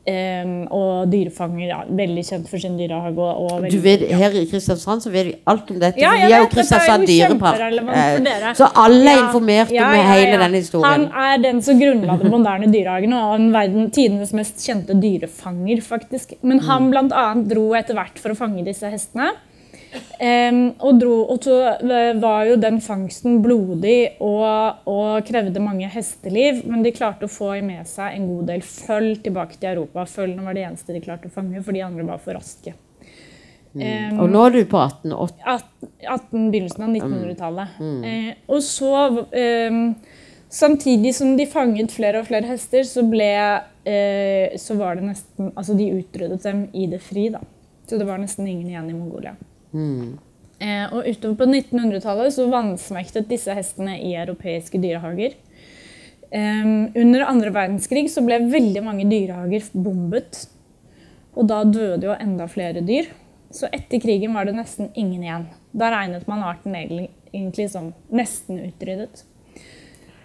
[0.08, 1.66] eh, og dyrefanger.
[1.68, 3.18] Ja, veldig kjent for sin dyrehage.
[3.18, 6.00] Og, og Du vet, Her i Kristiansand så vet vi alt om dette.
[6.02, 7.60] Ja, vi er jo Kristiansand dyrepark.
[7.60, 8.52] Eh.
[8.58, 11.08] Så alle er Ja, informert ja, ja, hele denne historien.
[11.08, 15.82] Han er den som grunnla den moderne dyrehagen og en verden tidenes mest kjente dyrefanger,
[15.84, 16.34] faktisk.
[16.42, 16.66] Men Mm.
[16.68, 19.32] han blant annet dro etter hvert for å fange disse hestene.
[20.18, 25.88] Em, og, dro, og så eh, var jo den fangsten blodig og, og krevde mange
[25.92, 30.08] hesteliv, men de klarte å få med seg en god del føll tilbake til Europa.
[30.10, 32.74] Følgene var det eneste de klarte å fange, for de andre var for raske.
[33.78, 35.42] Em, Og nå er du på 1880.
[35.44, 37.82] 18, 18 begynnelsen av 1900-tallet.
[38.08, 39.84] Eh, og så um,
[40.48, 45.50] Samtidig som de fanget flere og flere hester, så ble uh, Så var det nesten
[45.52, 47.42] Altså, de utryddet dem i det fri, da.
[47.88, 49.36] Så det var nesten ingen igjen i Mongolia.
[50.58, 55.36] Eh, og utover på 1900-tallet så vansmektet disse hestene i europeiske dyrehager.
[56.30, 56.66] Eh,
[56.98, 60.46] under andre verdenskrig så ble veldig mange dyrehager bombet.
[61.38, 63.10] Og da døde jo enda flere dyr.
[63.54, 65.48] Så etter krigen var det nesten ingen igjen.
[65.72, 69.22] Da regnet man arten egentlig, som nesten utryddet.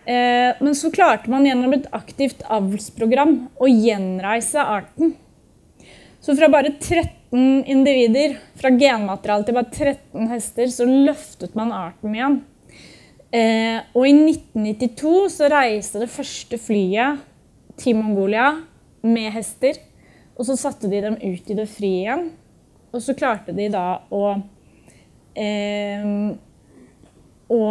[0.04, 5.14] Eh, men så klarte man gjennom et aktivt avlsprogram å gjenreise arten.
[6.24, 12.14] Så fra bare 13 individer, fra genmateriale til bare 13 hester, så løftet man arten
[12.14, 12.42] igjen.
[13.34, 17.24] Eh, og i 1992 så reiste det første flyet
[17.82, 18.52] til Mongolia
[19.02, 19.80] med hester.
[20.38, 22.28] Og så satte de dem ut i det frie igjen.
[22.94, 24.24] Og så klarte de da å
[25.34, 26.06] eh,
[27.52, 27.64] å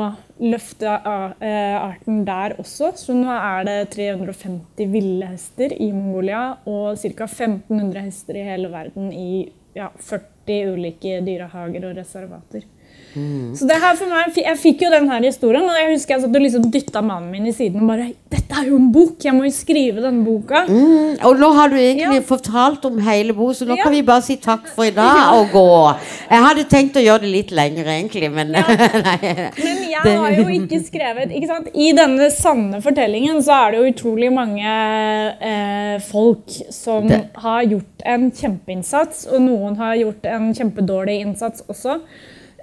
[0.42, 2.92] løfte eh, arten der også.
[2.98, 7.28] Så nå er det 350 ville hester i Mongolia og ca.
[7.28, 12.66] 1500 hester i hele verden i ja, 40 ulike dyrehager og reservater.
[13.12, 16.22] Så det her for meg, Jeg fikk jo den her historien, og jeg husker jeg
[16.22, 19.18] satt og liksom dytta mannen min i siden og bare Dette er jo en bok!
[19.24, 20.62] Jeg må jo skrive denne boka.
[20.68, 22.24] Mm, og nå har du egentlig Ja.
[22.24, 23.82] fortalt om hele boka, så nå Ja.
[23.84, 25.96] kan vi bare si takk for i dag og gå.
[26.30, 28.62] Jeg hadde tenkt å gjøre det litt lenger, egentlig, men nei.
[28.62, 31.68] Men jeg har jo ikke skrevet ikke sant?
[31.74, 37.62] I denne sanne fortellingen så er det jo utrolig mange eh, folk som Det- har
[37.64, 42.00] gjort en kjempeinnsats, og noen har gjort en kjempedårlig innsats også.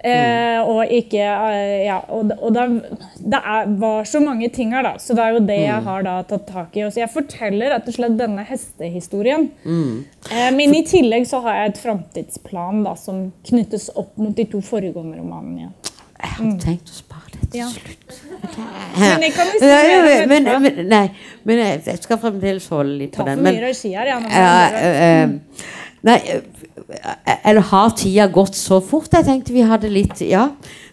[0.00, 2.62] Eh, og ikke eh, Ja, og, og det,
[3.20, 4.94] det er, var så mange ting her, da.
[5.02, 6.86] Så det er jo det jeg har da tatt tak i.
[6.86, 9.50] Og så jeg forteller rett og slett denne hestehistorien.
[9.66, 14.48] Eh, men i tillegg så har jeg et framtidsplan da, som knyttes opp mot de
[14.48, 15.76] to foregående romanene igjen.
[16.20, 17.68] Jeg hadde tenkt å spare det til Ja.
[17.72, 18.16] slutt.
[19.00, 19.68] Men jeg kan jo si
[20.28, 21.06] men, men, nei,
[21.48, 23.40] men jeg jeg skal fremdeles holde litt på den.
[23.40, 23.44] den.
[23.44, 24.18] Men, mye regi her, ja.
[26.06, 29.12] Nei, eh, eller har tida gått så fort?
[29.12, 30.50] Jeg tenkte vi hadde litt Ja.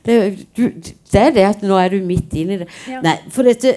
[0.08, 0.70] Det, du,
[1.12, 2.70] det er det at nå er du midt inne i det.
[2.88, 3.02] Ja.
[3.04, 3.74] Nei, for dette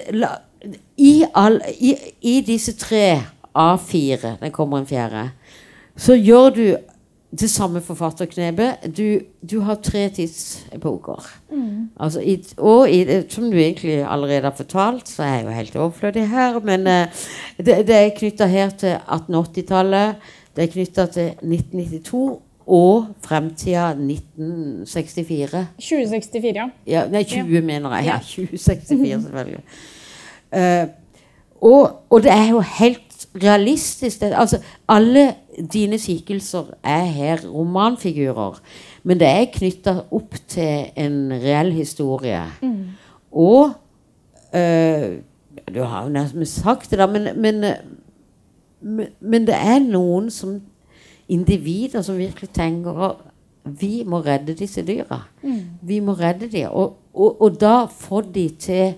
[1.01, 3.19] i, all, i, I disse tre
[3.51, 5.25] A4, det kommer en fjerde,
[5.99, 6.65] så gjør du
[7.31, 8.87] det samme forfatterknepet.
[8.97, 11.27] Du, du har tre tidsepoker.
[11.99, 15.75] Altså, i, og i, som du egentlig allerede har fortalt, så er jeg jo helt
[15.75, 17.23] overflødig her, men eh,
[17.57, 20.31] det, det er knytta her til 1880-tallet.
[20.55, 25.65] Det er knytta til 1992 og fremtida 1964.
[25.79, 26.67] 2064, ja.
[26.87, 28.05] Ja, nei, 20 mener jeg.
[28.05, 28.19] Ja, Ja.
[28.19, 29.63] 2064, selvfølgelig.
[30.51, 30.87] Uh,
[31.61, 34.21] og, og det er jo helt realistisk.
[34.21, 35.33] Det, altså, alle
[35.73, 38.61] dine skikkelser er her romanfigurer.
[39.03, 42.43] Men det er knytta opp til en reell historie.
[43.31, 43.73] Og
[44.53, 45.11] uh,
[45.73, 47.75] Du har jo nesten sagt det, da, men, men, eh,
[48.81, 50.57] men, det er noen som
[51.31, 53.27] individer som virkelig tenker at
[53.63, 55.21] vi må redde disse dyra.
[55.85, 56.71] Vi må redde dem.
[56.71, 58.93] Og, og, og da får de til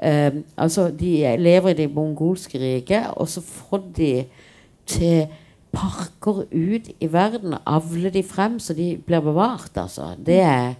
[0.00, 4.24] um, Altså, de lever i det mongolske riket, og så får de
[4.86, 5.26] til
[5.74, 7.54] parker ut i verden.
[7.66, 10.14] Avle de frem så de blir bevart, altså.
[10.26, 10.74] Det er,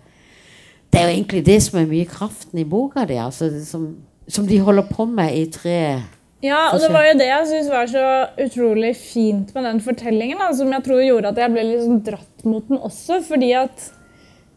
[0.92, 3.96] det er jo egentlig det som er mye kraften i boka di, altså, som,
[4.28, 6.02] som de holder på med i tre
[6.44, 8.06] Ja, og det var jo det jeg syns var så
[8.44, 12.44] utrolig fint med den fortellingen, da, som jeg tror gjorde at jeg ble sånn dratt
[12.44, 13.22] mot den også.
[13.24, 13.86] Fordi at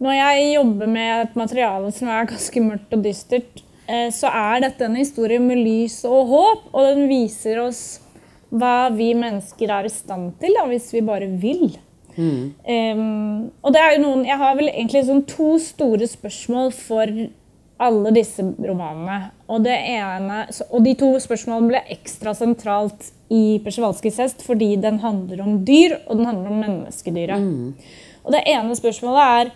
[0.03, 4.65] når jeg jobber med et materiale som er ganske mørkt og dystert, eh, så er
[4.67, 7.85] dette en historie med lys og håp, og den viser oss
[8.51, 11.69] hva vi mennesker er i stand til da, hvis vi bare vil.
[12.17, 17.11] Em, og det er jo noen, Jeg har vel egentlig sånn to store spørsmål for
[17.77, 19.31] alle disse romanene.
[19.47, 24.99] Og, det ene, og de to spørsmålene ble ekstra sentralt i Persevalskis hest fordi den
[25.03, 27.43] handler om dyr, og den handler om menneskedyret.
[28.25, 29.51] Og det ene spørsmålet er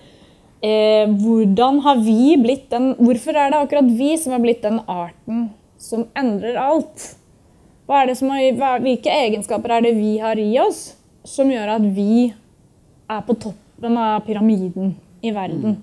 [0.64, 4.80] eh, hvordan har vi blitt den Hvorfor er det akkurat vi som har blitt den
[4.86, 5.50] arten
[5.82, 7.12] som endrer alt?
[7.90, 10.92] Hva det som har, hvilke egenskaper er det vi har i oss
[11.28, 12.32] som gjør at vi
[13.12, 15.82] er på toppen av pyramiden i verden?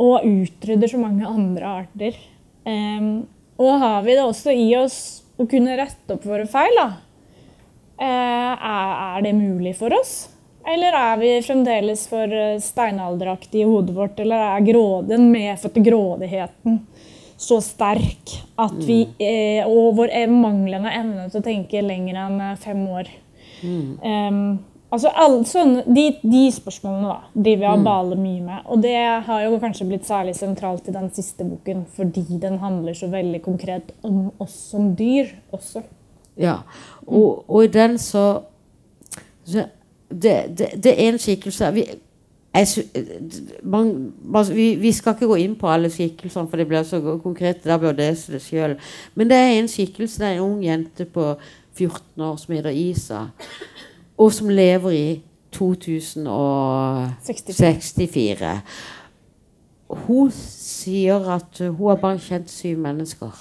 [0.00, 2.18] Og utrydder så mange andre arter.
[2.64, 3.28] Um,
[3.60, 4.98] og har vi det også i oss
[5.40, 6.76] å kunne rette opp våre feil?
[6.78, 6.88] da?
[8.00, 10.30] Uh, er, det mulig for oss?
[10.64, 14.18] Eller er vi fremdeles for eh, steinalderaktige i hodet vårt?
[14.20, 16.82] Eller er gråden medfødte grådigheten
[17.40, 22.42] så sterk at vi uh, Og vår eh, manglende evne til å tenke lenger enn
[22.60, 23.08] fem år.
[23.64, 24.42] Em,
[24.90, 28.66] altså alle sånne, de, de spørsmålene da, driver jeg og baler mye med.
[28.66, 32.98] Og det har jo kanskje blitt særlig sentralt i den siste boken, fordi den handler
[32.98, 35.84] så veldig konkret om oss som dyr også.
[36.40, 36.60] Ja.
[37.06, 38.26] Og, og i den så,
[39.44, 39.66] så
[40.10, 41.84] det, det, det er en skikkelse vi,
[42.54, 42.66] jeg,
[43.62, 46.98] man, man, vi, vi skal ikke gå inn på alle skikkelsene, for det blir så
[47.22, 47.62] konkret.
[47.64, 48.74] Da bør det lese det sjøl.
[49.14, 51.28] Men det er en skikkelse, det er en ung jente på
[51.78, 53.20] 14 år som heter Isa,
[54.20, 55.24] og som lever i
[55.56, 58.52] 2064.
[60.06, 63.34] Hun sier at hun har bare kjent syv mennesker.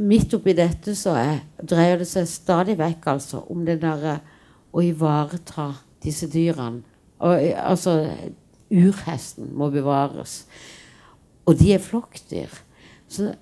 [0.00, 4.16] Midt oppi dette så er, dreier det seg stadig vekk altså, om det derre
[4.74, 5.66] å ivareta
[6.04, 6.82] disse dyrene.
[7.24, 7.92] Og, eh, altså,
[8.72, 10.44] urhesten må bevares.
[11.46, 12.52] Og de er flokkdyr.
[13.08, 13.34] Så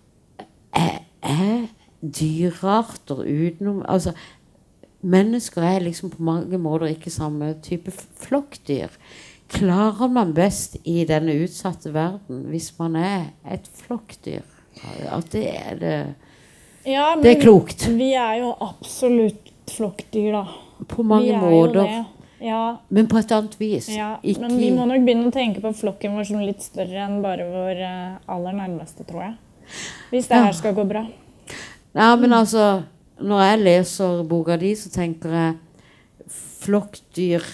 [0.75, 1.67] er, er
[2.03, 4.13] dyrearter utenom Altså,
[5.03, 8.89] mennesker er liksom på mange måter ikke samme type flokkdyr.
[9.53, 14.43] Klarer man best i denne utsatte verden hvis man er et flokkdyr?
[15.13, 15.97] At det er det
[16.89, 17.85] Ja, Det er klokt.
[17.95, 20.47] Vi er jo absolutt flokkdyr, da.
[20.89, 22.05] På mange er måter.
[22.43, 23.89] Ja, Men på et annet vis.
[23.95, 24.17] ja.
[24.25, 27.21] Ikke Men vi må nok begynne å tenke på flokken vår som litt større enn
[27.23, 29.35] bare vår eh, aller nærmeste, tror jeg.
[30.11, 30.45] Hvis det Ja.
[30.49, 31.05] her skal gå bra.
[31.95, 32.83] Nei, men altså
[33.23, 35.55] Når jeg leser boka di, så tenker jeg
[36.63, 37.47] flokkdyr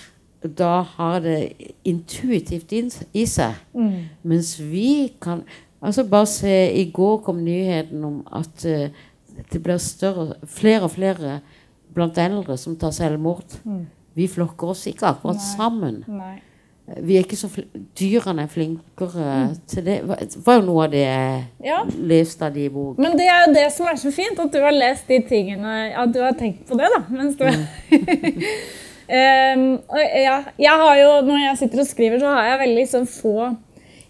[0.58, 1.38] Da har det
[1.88, 2.72] intuitivt
[3.16, 3.56] i seg.
[3.74, 4.08] Mm.
[4.22, 5.42] Mens vi kan
[5.78, 8.88] Altså Bare se I går kom nyheten om at uh,
[9.52, 11.36] det blir større, flere og flere
[11.94, 13.60] blant eldre som tar selvmord.
[13.64, 13.84] Mm.
[14.18, 15.50] Vi flokker oss ikke akkurat Nei.
[15.56, 16.00] sammen.
[16.10, 16.34] Nei.
[17.04, 17.48] Vi er ikke så
[17.98, 19.32] Dyrene er flinkere
[19.68, 19.96] til det.
[20.08, 21.82] Det var jo noe av det jeg Ja.
[22.00, 23.02] leste i boken.
[23.04, 25.92] Men det er jo det som er så fint, at du har lest de tingene
[25.94, 27.02] At du har tenkt på det, da.
[27.10, 27.44] Mens du
[29.08, 32.86] Em, og ja, jeg har jo, Når jeg sitter og skriver, så har jeg veldig
[32.90, 33.36] sånn få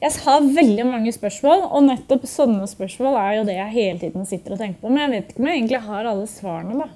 [0.02, 4.26] Jeg har veldig mange spørsmål, og nettopp sånne spørsmål er jo det jeg hele tiden
[4.30, 4.90] sitter og tenker på.
[4.94, 6.88] Men jeg vet ikke om jeg egentlig har alle svarene, da.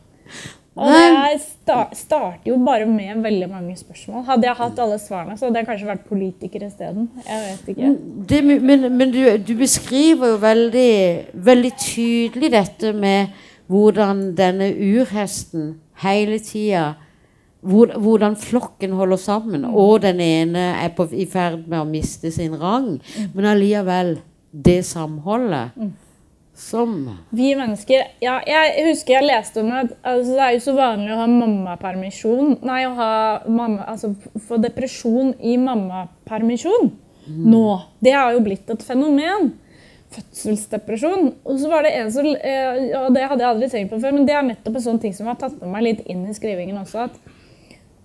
[0.73, 4.25] Og det er starter jo bare med veldig mange spørsmål.
[4.25, 7.11] Hadde jeg hatt alle svarene, så hadde jeg kanskje vært politiker isteden.
[7.27, 7.91] Jeg vet ikke.
[8.31, 10.93] Det, men men du, du beskriver jo veldig,
[11.35, 13.37] veldig tydelig dette med
[13.69, 16.93] hvordan denne urhesten hele tida
[17.63, 22.33] hvor, Hvordan flokken holder sammen, og den ene er på, i ferd med å miste
[22.35, 22.97] sin rang.
[23.37, 24.17] Men allikevel
[24.51, 25.77] det samholdet
[26.63, 26.95] som
[27.35, 31.13] Vi mennesker ja, Jeg husker jeg leste om at altså, det er jo så vanlig
[31.15, 33.13] å ha mammapermisjon Nei, å ha
[33.49, 34.13] mamma, altså,
[34.47, 36.93] få depresjon i mammapermisjon
[37.27, 37.67] nå.
[38.03, 39.53] Det har jo blitt et fenomen.
[40.13, 41.29] Fødselsdepresjon.
[41.47, 44.17] Og så var det en som, eh, og det hadde jeg aldri tenkt på før,
[44.17, 46.35] men det er nettopp en sånn ting som har tatt med meg litt inn i
[46.37, 47.07] skrivingen også.
[47.07, 47.15] at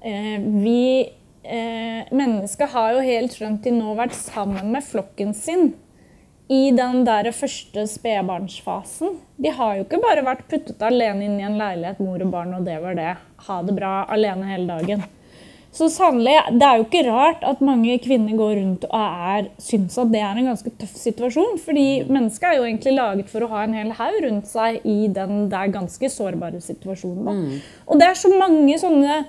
[0.06, 1.10] eh, vi
[1.44, 5.74] eh, mennesker har jo helt frem til nå vært sammen med flokken sin
[6.48, 9.18] i den der første spedbarnsfasen.
[9.36, 12.56] De har jo ikke bare vært puttet alene inn i en leilighet, mor og barn,
[12.56, 13.14] og det var det.
[13.50, 15.04] Ha det bra alene hele dagen.
[15.78, 19.98] Så sannelig, Det er jo ikke rart at mange kvinner går rundt og er, syns
[20.02, 21.60] at det er en ganske tøff situasjon.
[21.60, 25.08] fordi mennesket er jo egentlig laget for å ha en hel haug rundt seg i
[25.08, 27.26] den der ganske sårbare situasjonen.
[27.26, 27.60] Da.
[27.86, 29.26] Og det er så mange sånne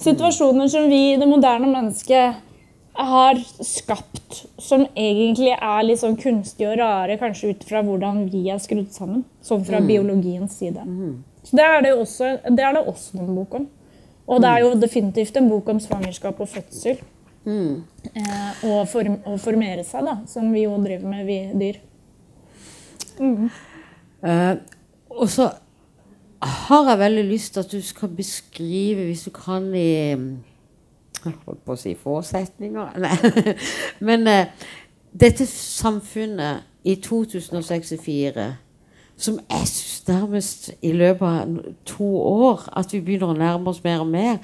[0.00, 2.40] situasjoner som vi, det moderne mennesket,
[2.94, 8.48] har skapt, som egentlig er litt sånn kunstige og rare, kanskje ut fra hvordan vi
[8.50, 9.24] er skrudd sammen.
[9.42, 10.82] Sånn fra biologiens side.
[11.46, 13.68] Så det er det, også, det er det også noen bok om.
[14.30, 17.00] Og det er jo definitivt en bok om svangerskap og fødsel.
[18.14, 21.80] Eh, og, form, og formere seg, da, som vi jo driver med, vi dyr.
[24.22, 24.54] Eh,
[25.10, 25.48] og så
[26.40, 30.20] har jeg veldig lyst til at du skal beskrive, hvis du kan i
[31.46, 32.20] holdt på å si få.
[34.08, 34.66] Men eh,
[35.12, 38.48] dette samfunnet i 2064
[39.20, 43.82] som jeg syns nærmest i løpet av to år at vi begynner å nærme oss
[43.84, 44.38] mer og mer.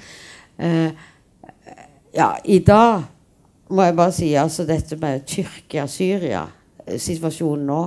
[0.57, 0.91] Eh,
[2.13, 3.07] ja, i dag
[3.69, 6.45] må jeg bare si altså dette med Tyrkia-Syria,
[6.85, 7.79] eh, situasjonen nå,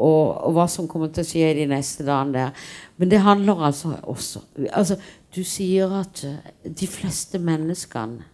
[0.00, 2.68] og, og hva som kommer til å skje de neste dagene der.
[2.96, 4.96] Men det handler altså også altså,
[5.34, 8.24] Du sier at eh, de fleste menneskene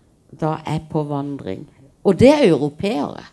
[0.41, 1.67] da er på vandring.
[2.07, 3.25] Og det er europeere.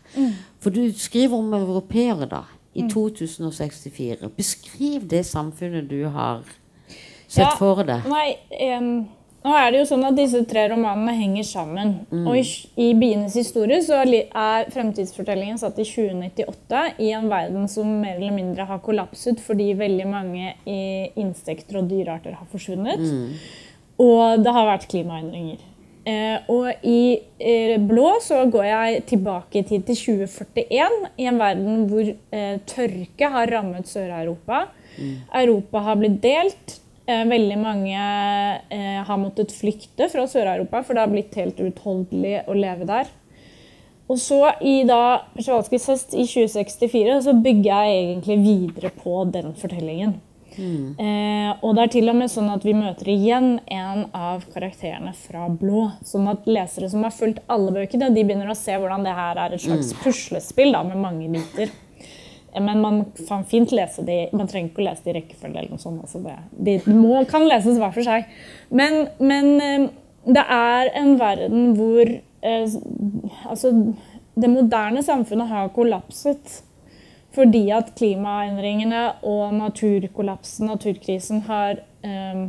[0.60, 2.42] For du skriver om europeere da,
[2.74, 4.30] i 2064.
[4.38, 6.42] Beskriv det samfunnet du har
[7.28, 8.08] sett Ja, for deg.
[8.10, 8.90] Nei, em,
[9.44, 11.94] nå er det jo sånn at disse tre romanene henger sammen.
[12.24, 12.44] Og i,
[12.80, 18.36] i Bienes historie så er fremtidsfortellingen satt i 2098 i en verden som mer eller
[18.36, 20.56] mindre har kollapset fordi veldig mange
[21.20, 23.04] insekter og dyrearter har forsvunnet.
[24.02, 25.62] Og det har vært klimaendringer.
[26.04, 31.40] Eh, og i eh, blå så går jeg tilbake i tid til 2041, i en
[31.40, 34.66] verden hvor eh, tørke har rammet Sør-Europa.
[35.34, 36.80] Europa har blitt delt.
[37.06, 38.00] Eh, veldig mange
[38.70, 43.12] eh, har måttet flykte fra Sør-Europa, for det har blitt helt uutholdelig å leve der.
[44.08, 49.52] Og så i da Przewalskis hest i 2064 så bygger jeg egentlig videre på den
[49.60, 50.16] fortellingen.
[51.02, 55.12] Eh, og det er til og med sånn at vi møter igjen en av karakterene
[55.18, 55.88] fra Blå.
[56.08, 59.40] Sånn at lesere som har fulgt alle bøkene, de begynner å se hvordan det her
[59.44, 61.74] er et slags puslespill da, med mange biter.
[62.54, 65.58] Eh, Men man kan fint lese de, man trenger ikke å lese de i rekkefølge.
[65.60, 66.02] eller noe sånt.
[66.02, 66.38] Altså det,
[66.86, 68.30] de må, kan leses hver for seg.
[68.70, 69.88] Men, men eh,
[70.26, 72.78] det er en verden hvor eh,
[73.50, 73.74] altså,
[74.36, 76.62] det moderne samfunnet har kollapset.
[77.34, 82.44] Fordi at klimaendringene og naturkollapsen, naturkrisen, har eh,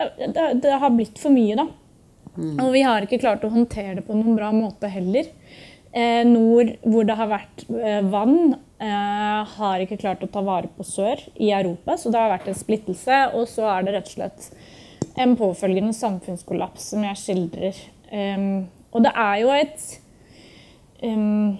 [0.00, 1.66] det, det har blitt for mye, da.
[2.64, 5.28] Og vi har ikke klart å håndtere det på noen bra måte heller.
[5.94, 7.66] Eh, nord, hvor det har vært
[8.10, 8.56] vann,
[8.88, 11.96] har ikke klart å ta vare på sør i Europa.
[11.96, 13.20] Så det har vært en splittelse.
[13.38, 14.48] Og så er det rett og slett
[15.20, 17.78] en påfølgende samfunnskollaps som jeg skildrer.
[18.10, 19.86] Um, og det er jo et
[21.02, 21.56] um,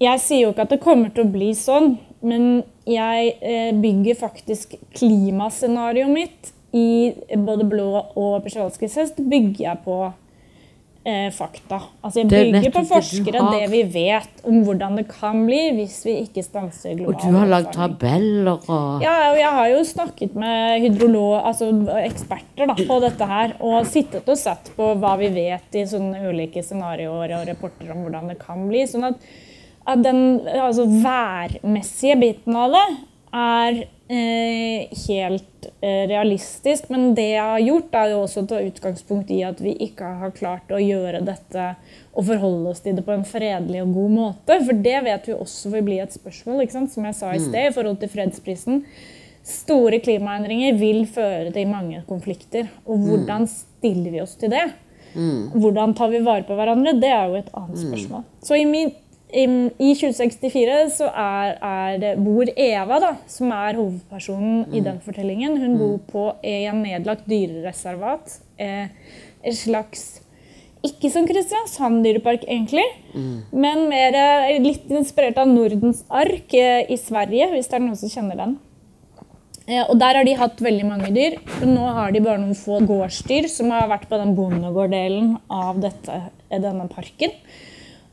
[0.00, 4.16] Jeg sier jo ikke at det kommer til å bli sånn, men jeg eh, bygger
[4.16, 9.98] faktisk klimascenarioet mitt i både Blå og hest bygger jeg på
[11.04, 11.80] eh, fakta.
[12.04, 15.98] Altså er bygger på forskere det det vi vet om hvordan det kan bli hvis
[16.06, 19.82] vi ikke stanser global Og du har lagd tabeller og Ja, og jeg har jo
[19.88, 21.70] snakket med hydrolog, altså
[22.00, 26.24] eksperter da, på dette her, og sittet og sett på hva vi vet i sånne
[26.28, 28.84] ulike scenarioer og rapporter om hvordan det kan bli.
[28.90, 29.30] Sånn at,
[29.88, 32.86] at den altså, værmessige biten av det
[33.30, 36.88] er helt eh, realistisk.
[36.90, 40.08] Men det jeg har gjort, er jo også å ta utgangspunkt i at vi ikke
[40.22, 41.70] har klart å gjøre dette
[42.10, 44.58] og forholde oss til det på en fredelig og god måte.
[44.66, 47.74] For det vet vi også vil bli et spørsmål, som jeg sa i sted, i
[47.76, 48.84] forhold til fredsprisen.
[49.46, 52.68] Store klimaendringer vil føre til mange konflikter.
[52.84, 54.66] Og hvordan stiller vi oss til det?
[55.54, 56.98] Hvordan tar vi vare på hverandre?
[57.00, 58.26] Det er jo et annet spørsmål.
[58.46, 58.92] Så i, min,
[59.32, 59.44] i,
[59.78, 65.58] i 2064 så er, er det, bor Eva, da, som er hovedpersonen i den fortellingen.
[65.62, 68.40] Hun bor på en nedlagt dyrereservat.
[68.60, 68.88] Eh,
[69.42, 70.20] et slags
[70.84, 72.86] ikke som Kristiansand dyrepark, egentlig,
[73.52, 77.98] men mer eh, litt inspirert av Nordens ark eh, i Sverige, hvis det er noen
[78.00, 78.54] som kjenner den.
[79.68, 81.36] Eh, Og der har de hatt veldig mange dyr.
[81.68, 86.16] Nå har de bare noen få gårdsdyr som har vært på den bondegårddelen av dette,
[86.48, 87.36] denne parken.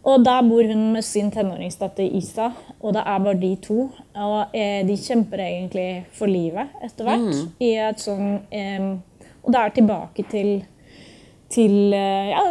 [0.08, 2.46] Og der bor hun med sin tenåringsdatter Isa,
[2.80, 3.90] og det er bare de to.
[4.16, 7.42] Og eh, de kjemper egentlig for livet etter hvert.
[7.60, 8.88] i et sånn, eh,
[9.44, 10.52] Og det er tilbake til,
[11.52, 12.46] til eh, ja,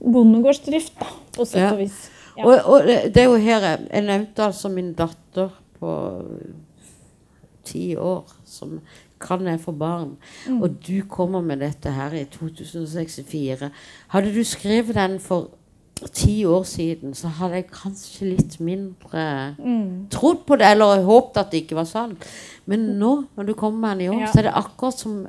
[0.00, 1.72] bondegårdsdrift, da, på sett Ja.
[1.72, 2.00] og vis.
[2.36, 2.44] Ja.
[2.46, 5.94] Og, og det det er jo her jeg, jeg nevnte altså min datter på
[7.64, 8.80] ti år som
[9.20, 10.14] kan jeg få barn.
[10.48, 10.62] Mm.
[10.62, 13.70] Og du kommer med dette her i 2064.
[14.14, 15.50] Hadde du skrevet den for
[16.08, 20.06] ti år siden, så hadde jeg kanskje litt mindre Mm.
[20.10, 22.24] trodd på det, eller håpet at det ikke var sant.
[22.66, 24.26] Men nå, når du kommer med den i år, Ja.
[24.32, 25.28] så er det akkurat som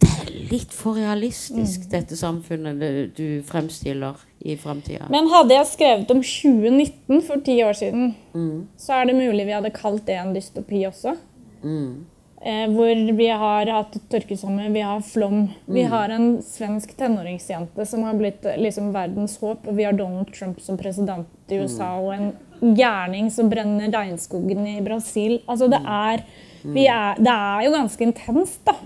[0.00, 1.90] Det er litt for realistisk, Mm.
[1.90, 4.14] dette samfunnet du, du fremstiller
[4.44, 5.08] i framtida.
[5.08, 8.66] Men hadde jeg skrevet om 2019 for ti år siden, Mm.
[8.76, 11.16] så er det mulig vi hadde kalt det en dystopi også.
[11.62, 12.04] Mm.
[12.44, 15.46] Eh, hvor vi har hatt tørkesommer, vi har flom.
[15.64, 19.62] Vi har en svensk tenåringsjente som har blitt eh, liksom verdens håp.
[19.64, 24.66] Og vi har Donald Trump som president i USA, og en gærning som brenner regnskogen
[24.74, 25.38] i Brasil.
[25.48, 26.26] Altså det er,
[26.64, 28.76] vi er Det er jo ganske intenst, da.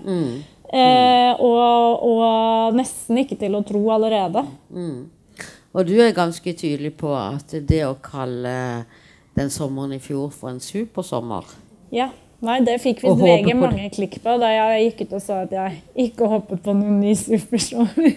[0.69, 4.45] Eh, og, og nesten ikke til å tro allerede.
[5.75, 8.85] Og du er ganske tydelig på at det å kalle
[9.35, 11.51] den sommeren i fjor for en supersommer
[11.91, 12.09] Ja.
[12.45, 15.55] Nei, det fikk visst VG mange klikk på da jeg gikk ut og sa at
[15.55, 18.13] jeg ikke hoppet på noen ny supersommer.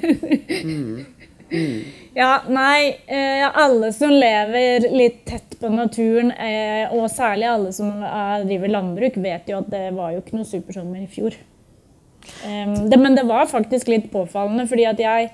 [2.17, 7.91] Ja, nei, eh, alle som lever litt tett på naturen, eh, og særlig alle som
[8.05, 11.37] er, driver landbruk, vet jo at det var jo ikke noe supersommer i fjor.
[12.47, 15.31] Men det var faktisk litt påfallende, fordi at jeg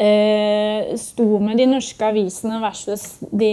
[0.00, 3.52] eh, sto med de norske avisene versus de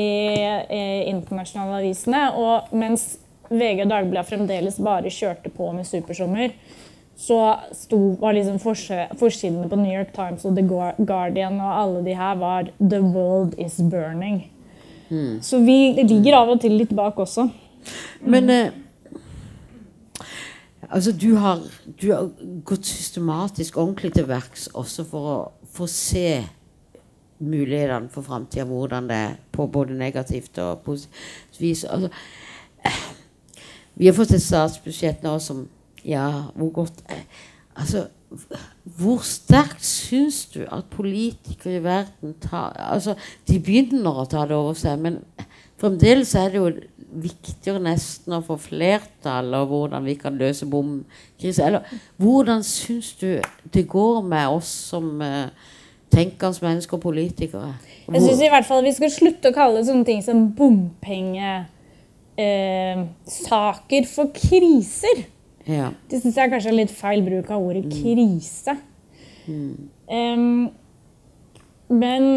[0.64, 2.24] eh, internasjonale avisene.
[2.40, 3.16] Og mens
[3.52, 6.56] VG og Dagbladet fremdeles bare kjørte på med supersommer,
[7.22, 7.38] så
[7.78, 10.64] sto, var liksom forsidene på New York Times og The
[11.06, 14.48] Guardian og alle de her var 'The world is burning'.
[15.42, 17.50] Så vi ligger av og til litt bak også.
[18.24, 18.72] Men eh,
[20.88, 21.60] altså, du har,
[22.02, 22.30] du har
[22.66, 25.38] gått systematisk ordentlig til verks også for å
[25.72, 26.44] få se
[27.42, 31.84] mulighetene for framtida, hvordan det er på både negativt og positivt vis.
[31.84, 32.12] Altså,
[32.86, 33.02] eh,
[33.96, 35.68] vi har fått et statsbudsjett nå som
[36.04, 37.04] Ja, hvor godt
[37.78, 38.08] Altså,
[38.84, 43.16] hvor sterkt syns du at politikere i verden tar Altså,
[43.48, 45.20] de begynner å ta det over seg, men
[45.82, 46.72] fremdeles er det jo
[47.12, 51.66] viktigere nesten å få flertall, og hvordan vi kan løse bomkrise.
[51.66, 53.42] Eller hvordan syns du
[53.74, 55.52] det går med oss som uh,
[56.12, 57.74] tenkende mennesker og politikere?
[58.08, 61.68] Jeg syns i hvert fall vi skal slutte å kalle sånne ting som bompengesaker
[62.42, 65.24] eh, saker for kriser.
[65.70, 65.92] Ja.
[66.10, 68.76] Det syns jeg kanskje er litt feil bruk av ordet krise.
[70.12, 70.70] Em,
[71.92, 72.28] men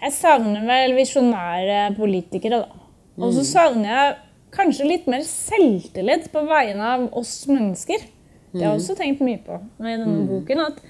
[0.00, 2.80] jeg savner vel visjonære politikere, da.
[3.20, 4.16] Og så savner jeg
[4.54, 8.06] kanskje litt mer selvtillit på vegne av oss mennesker.
[8.50, 10.62] Det har jeg også tenkt mye på i denne boken.
[10.64, 10.80] At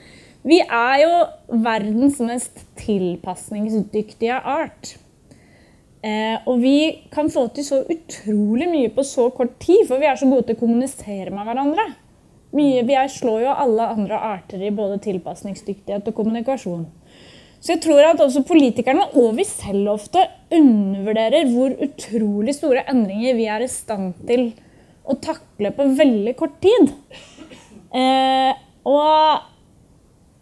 [0.46, 4.94] vi er jo verdens mest tilpasningsdyktige art.
[6.00, 6.76] Eh, og vi
[7.12, 10.48] kan få til så utrolig mye på så kort tid, for vi er så gode
[10.48, 11.84] til å kommunisere med hverandre.
[12.56, 16.88] Mye, vi slår jo alle andre arter i både tilpasningsdyktighet og kommunikasjon.
[17.60, 20.24] Så jeg tror at også politikerne, og vi selv ofte,
[20.56, 24.48] undervurderer hvor utrolig store endringer vi er i stand til
[25.04, 26.94] å takle på veldig kort tid.
[27.92, 28.56] Eh,
[28.88, 29.46] og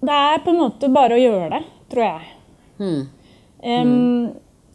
[0.06, 1.62] det er på en måte bare å gjøre det.
[1.88, 2.34] tror jeg.
[2.78, 3.04] Hmm.
[3.64, 4.28] Em,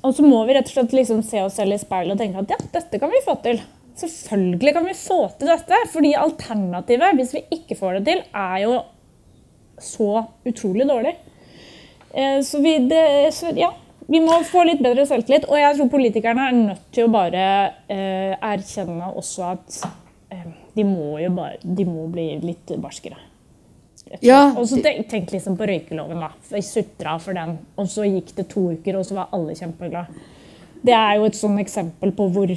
[0.03, 2.41] Og så må vi rett og slett liksom se oss selv i speilet og tenke
[2.43, 3.61] at ja, dette kan vi få til.
[3.99, 8.57] Selvfølgelig kan vi få til dette, fordi alternativet, hvis vi ikke får det til, er
[8.65, 8.73] jo
[9.83, 11.13] så utrolig dårlig.
[12.13, 13.71] Eh, Så vi, det, så ja,
[14.07, 15.47] vi må få litt bedre selvtillit.
[15.49, 17.45] Og jeg tror politikerne er nødt til å bare
[17.87, 19.79] eh, erkjenne også at
[20.33, 23.19] eh, de må bare De må bli litt barskere.
[24.21, 26.29] Ja, og så tenk, tenk liksom på røykeloven, da.
[26.51, 30.29] Vi sutra for den, og så gikk det to uker, og så var alle kjempeglade.
[30.83, 32.53] Det er jo et sånn eksempel på hvor,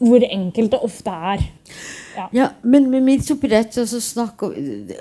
[0.00, 1.44] hvor enkelt det ofte er.
[2.34, 4.54] Ja, men men midt oppi dette så snakker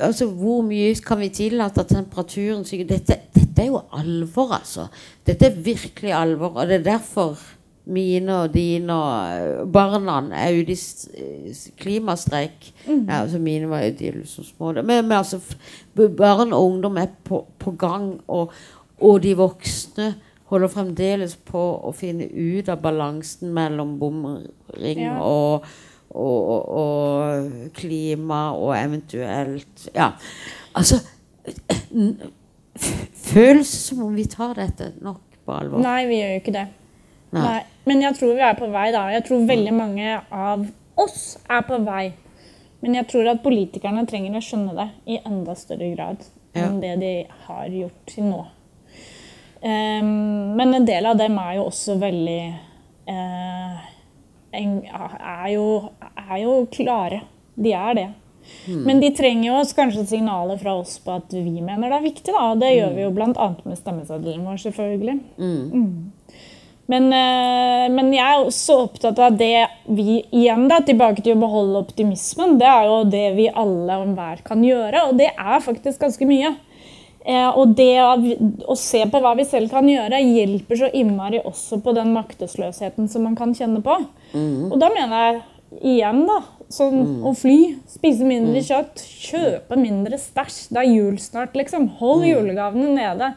[0.06, 2.92] altså Hvor mye kan vi tillate at temperaturen stiger?
[2.92, 4.86] Dette, dette er jo alvor, altså.
[5.26, 6.60] Dette er virkelig alvor.
[6.60, 7.40] Og det er derfor
[7.88, 11.08] mine og dine og barna er klimastreik i s-
[11.56, 12.72] s- klimastreik.
[12.88, 14.74] Ja, altså mine var jo de liksom små.
[14.82, 15.40] Men, men altså,
[15.96, 18.52] barn og ungdom er på, på gang, og,
[19.00, 20.14] og de voksne
[20.52, 25.18] holder fremdeles på å finne ut av balansen mellom bomring Ja.
[25.20, 25.66] og,
[26.10, 30.12] og, og, og klima og eventuelt Ja,
[30.76, 31.02] altså
[33.28, 35.82] Føles som om vi tar dette nok på alvor.
[35.84, 36.66] Nei, vi gjør jo ikke det.
[37.44, 37.60] Nei.
[37.88, 39.06] Men jeg tror vi er på vei, da.
[39.14, 40.66] Jeg tror veldig mange av
[41.00, 42.06] oss er på vei.
[42.84, 46.66] Men jeg tror at politikerne trenger å skjønne det i enda større grad Ja.
[46.68, 47.14] enn det de
[47.48, 48.44] har gjort til nå.
[49.62, 52.42] Um, men en del av dem er jo også veldig
[53.10, 53.80] uh,
[54.54, 55.66] en, er, jo,
[56.30, 57.24] er jo klare.
[57.58, 58.08] De er det.
[58.68, 62.34] Men de trenger jo kanskje signaler fra oss på at vi mener det er viktig.
[62.36, 63.48] da, Det gjør vi jo bl.a.
[63.66, 65.18] med stemmeseddelen vår, selvfølgelig.
[65.38, 65.66] Mm.
[65.74, 65.98] eh,
[66.88, 72.56] men jeg er også opptatt av det vi igjen da, tilbake til å beholde optimismen.
[72.62, 76.30] Det er jo det vi alle og enhver kan gjøre, og det er faktisk ganske
[76.30, 76.54] mye.
[77.28, 81.82] Eh, og det å se på hva vi selv kan gjøre, hjelper så innmari også
[81.84, 83.98] på den maktesløsheten som man kan kjenne på.
[84.72, 85.42] Og da mener jeg
[85.98, 86.40] igjen, da,
[86.72, 90.70] sånn å fly, spise mindre kjøtt, kjøpe mindre stæsj.
[90.72, 91.90] Det er jul snart, liksom.
[92.00, 93.34] Hold julegavene nede.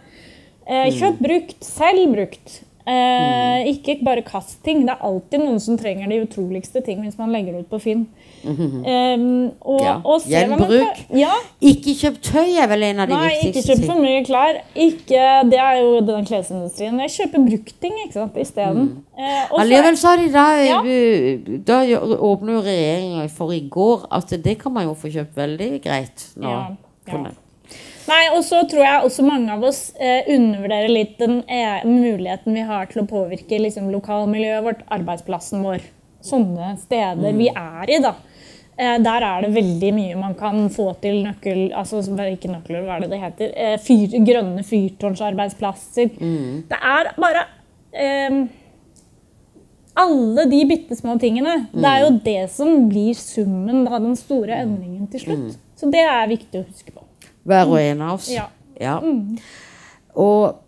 [0.71, 2.61] Eh, kjøp brukt, selv brukt.
[2.89, 4.81] Eh, ikke bare kast ting.
[4.87, 7.81] Det er alltid noen som trenger de utroligste ting hvis man legger det ut på
[7.81, 8.07] Finn.
[8.41, 9.21] Eh,
[9.61, 11.03] og, Ja, og gjenbruk.
[11.13, 14.61] Ja, Ikke kjøp tøy er vel en av de Nei, ikke kjøp for mye klær.
[14.75, 16.97] Ikke, det er jo den klesindustrien.
[17.05, 17.99] Jeg kjøper bruktting
[18.41, 18.81] isteden.
[18.81, 19.05] Mm.
[19.21, 20.81] Eh, Allikevel sa de da Ja.
[20.83, 25.13] eh, Da gjør- åpner jo regjeringa for i går at det kan man jo få
[25.13, 26.49] kjøpt veldig greit nå.
[26.49, 26.77] Ja,
[27.13, 27.31] ja.
[28.09, 32.57] Nei, og så tror jeg også mange av oss eh, undervurderer litt den eh, muligheten
[32.57, 35.85] vi har til å påvirke liksom, lokalmiljøet vårt, arbeidsplassen vår.
[36.25, 38.15] Sånne steder vi er i, da.
[38.81, 41.69] Eh, der er det veldig mye man kan få til nøkkel...
[41.77, 43.53] Altså ikke nøkler, hva er det det heter?
[43.53, 46.17] Eh, fyr, grønne fyrtårnsarbeidsplasser.
[46.71, 47.45] Det er bare
[47.93, 48.41] eh,
[50.01, 51.67] Alle de bitte små tingene.
[51.75, 55.61] Det er jo det som blir summen av den store endringen til slutt.
[55.77, 57.05] Så det er viktig å huske på.
[57.45, 58.29] Hver og en av oss.
[58.33, 58.49] Ja.
[58.81, 58.99] Ja.
[60.15, 60.61] Og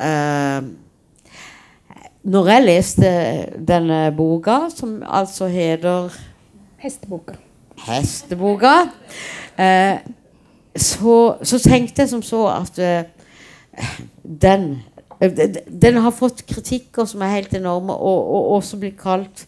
[0.00, 0.68] eh,
[2.26, 3.10] når jeg leste
[3.68, 6.14] denne boka, som altså heter
[6.82, 7.36] Hesteboka.
[7.86, 8.74] Hesteboka,
[9.58, 9.98] eh,
[10.76, 13.04] så, så tenkte jeg som så at eh,
[14.22, 14.82] den
[15.20, 19.46] eh, Den har fått kritikker som er helt enorme, og, og også blir kalt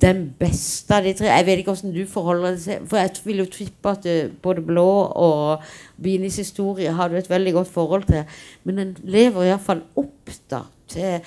[0.00, 1.28] den beste av de tre.
[1.30, 4.30] Jeg vet ikke hvordan du forholder deg til For jeg vil jo tippe at eh,
[4.42, 5.62] både Blå og
[6.02, 8.24] Binis historie har du et veldig godt forhold til.
[8.64, 11.20] Men den lever iallfall opp da til,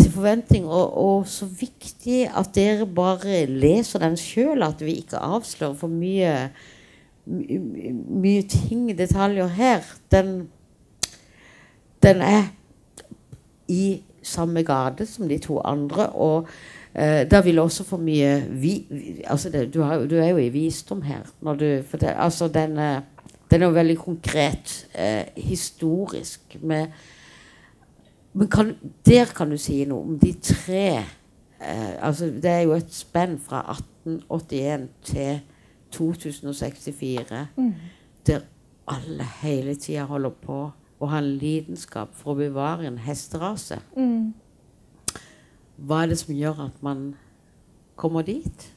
[0.00, 0.64] til forventning.
[0.66, 5.92] Og, og så viktig at dere bare leser den sjøl, at vi ikke avslører for
[5.92, 6.32] mye
[7.26, 7.92] my, my-
[8.24, 9.84] mye ting, detaljer her.
[10.10, 10.48] Den,
[12.02, 12.48] den er
[13.68, 16.08] i samme gate som de to andre.
[16.10, 16.46] Og
[16.94, 20.42] eh, da vil også for mye vi, vi, altså det, du, har, du er jo
[20.42, 21.26] i visdom her.
[21.40, 23.00] Når du, for det, altså den, eh,
[23.50, 26.56] den er jo veldig konkret, eh, historisk.
[26.62, 26.86] Med,
[28.32, 28.76] men kan,
[29.06, 30.86] der kan du si noe om de tre
[31.60, 33.60] eh, altså Det er jo et spenn fra
[34.06, 35.40] 1881 til
[35.92, 37.46] 2064
[38.26, 38.40] der
[38.88, 40.58] alle hele tida holder på
[41.02, 43.80] å ha en lidenskap for å bevare en hesterase.
[45.76, 47.12] Hva er det som gjør at man
[47.98, 48.68] kommer dit?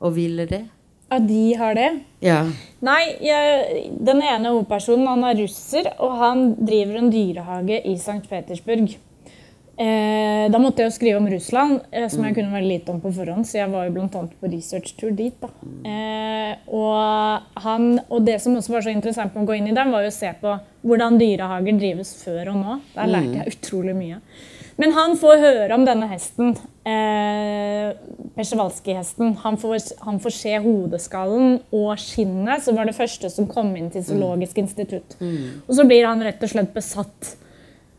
[0.00, 0.64] Og ville det?
[1.08, 1.88] At de har det?
[2.20, 2.42] Ja.
[2.84, 8.20] Nei, jeg, den ene hovedpersonen han er russer, og han driver en dyrehage i St.
[8.28, 8.92] Petersburg.
[9.78, 12.98] Eh, da måtte jeg jo skrive om Russland, eh, som jeg kunne veldig lite om
[13.00, 13.46] på forhånd.
[13.46, 14.08] Så jeg var jo bl.a.
[14.10, 15.38] på researchtur dit.
[15.40, 15.48] da.
[15.88, 19.76] Eh, og, han, og det som også var så interessant med å gå inn i
[19.76, 22.78] den, var jo å se på hvordan dyrehager drives før og nå.
[22.96, 24.20] Der lærte jeg utrolig mye.
[24.78, 26.52] Men han får høre om denne hesten,
[26.86, 27.88] eh,
[28.38, 29.32] Persjewalski-hesten.
[29.42, 33.90] Han, får- han får se hodeskallen og skinnet, som var det første som kom inn
[33.90, 35.16] til Zoologisk institutt.
[35.68, 37.34] Og så blir han rett og slett besatt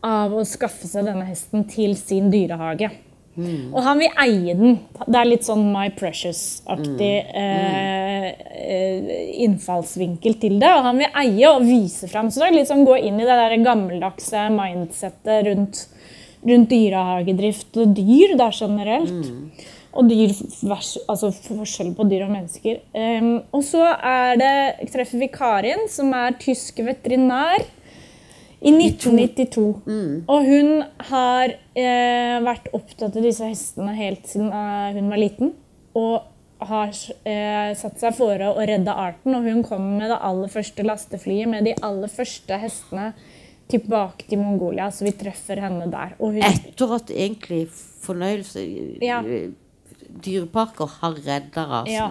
[0.02, 2.88] av å skaffe seg denne hesten til sin dyrehage.
[3.72, 4.78] Og han vil eie den.
[5.06, 8.26] Det er litt sånn My Precious-aktig eh,
[8.56, 9.12] eh,
[9.44, 10.72] innfallsvinkel til det.
[10.76, 12.28] Og han vil eie og vise fram.
[12.32, 15.84] Så det er litt sånn gå inn i det der gammeldagse mindsettet rundt,
[16.46, 19.28] rundt dyrehagedrift og dyr da generelt.
[19.90, 20.30] Og dyr,
[20.70, 22.78] vers, altså forskjell på dyr og mennesker.
[22.94, 27.66] Um, og så er det, treffer vi Karin, som er tysk veterinær.
[28.60, 29.62] I 1992.
[30.28, 35.54] Og hun har eh, vært opptatt av disse hestene helt siden eh, hun var liten.
[35.96, 36.92] Og har
[37.24, 39.32] eh, satt seg fore å redde arten.
[39.38, 43.14] Og hun kom med det aller første lasteflyet med de aller første hestene
[43.70, 44.90] tilbake til Mongolia.
[44.90, 46.14] Så vi treffer henne der.
[46.18, 47.66] Hun, Etter at egentlig
[48.04, 48.64] fornøyelse
[49.02, 49.22] Ja.
[50.24, 52.08] Dyreparker har redda rasen, Ja.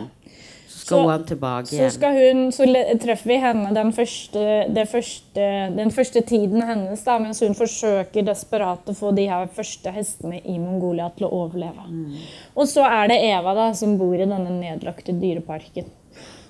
[0.68, 1.92] så skal Så- han tilbake Så, igjen.
[1.92, 2.66] skal hun, så
[3.00, 8.86] treffer vi henne den første, første, den første tiden hennes, da, mens hun forsøker desperat
[8.86, 12.16] å få de her første hestene i Mongolia til å overleve.
[12.56, 15.86] Og så er det Eva da, som bor i denne nedlagte dyreparken.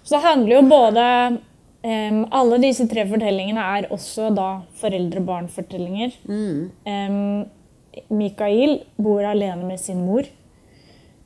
[0.03, 1.39] Så det handler jo både
[1.84, 6.11] em, Alle disse tre fortellingene er også da foreldre-barn-fortellinger.
[6.86, 7.45] Em,
[8.09, 10.23] Mikael bor alene med sin mor.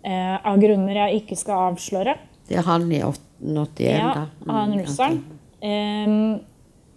[0.05, 2.17] uh, av grunner jeg ikke skal avsløre.
[2.49, 4.23] Det er han i 81, Ja, da.
[4.43, 5.21] Mm, han russeren.
[5.63, 6.41] Um,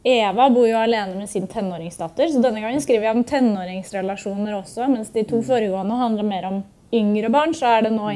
[0.06, 4.88] Eva bor jo alene med sin tenåringsdatter, så denne gangen skriver jeg om tenåringsrelasjoner også.
[4.90, 5.28] Mens de Mm.
[5.28, 8.08] to foregående handler mer om yngre barn, så er det nå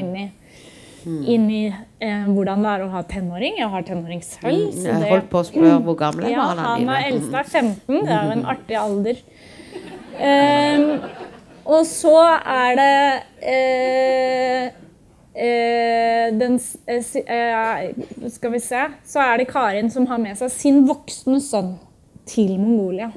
[1.06, 3.56] inni, i eh, hvordan det er å ha tenåring.
[3.58, 4.72] Jeg har tenåring selv.
[4.74, 6.90] Mm, Jeg det- holdt på å spørre hvor gammel ja, barna han dine.
[6.98, 8.04] er eldste er 15.
[8.04, 9.16] Det er jo en artig alder.
[10.20, 11.00] Um,
[11.70, 14.64] og så er det eh,
[15.34, 20.50] eh, den, eh, eh, Skal vi se Så er det Karin som har med seg
[20.50, 21.78] sin voksne sønn
[22.26, 23.12] til Mongolia.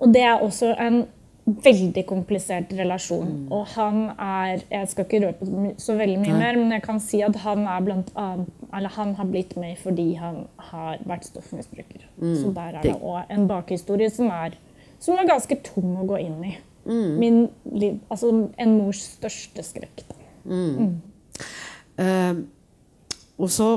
[0.00, 1.06] Og det er også en
[1.44, 3.48] veldig komplisert relasjon.
[3.52, 7.20] Og han er Jeg skal ikke røpe så veldig mye mer, men jeg kan si
[7.22, 12.06] at han er blant annet Eller han har blitt med fordi han har vært stoffmisbruker.
[12.20, 14.56] Så der er det òg en bakhistorie som er,
[14.98, 16.54] som er ganske tung å gå inn i.
[16.84, 20.04] Min liv, altså en mors største skrekk.
[20.08, 20.16] Da.
[21.94, 22.42] Uh,
[23.38, 23.68] og så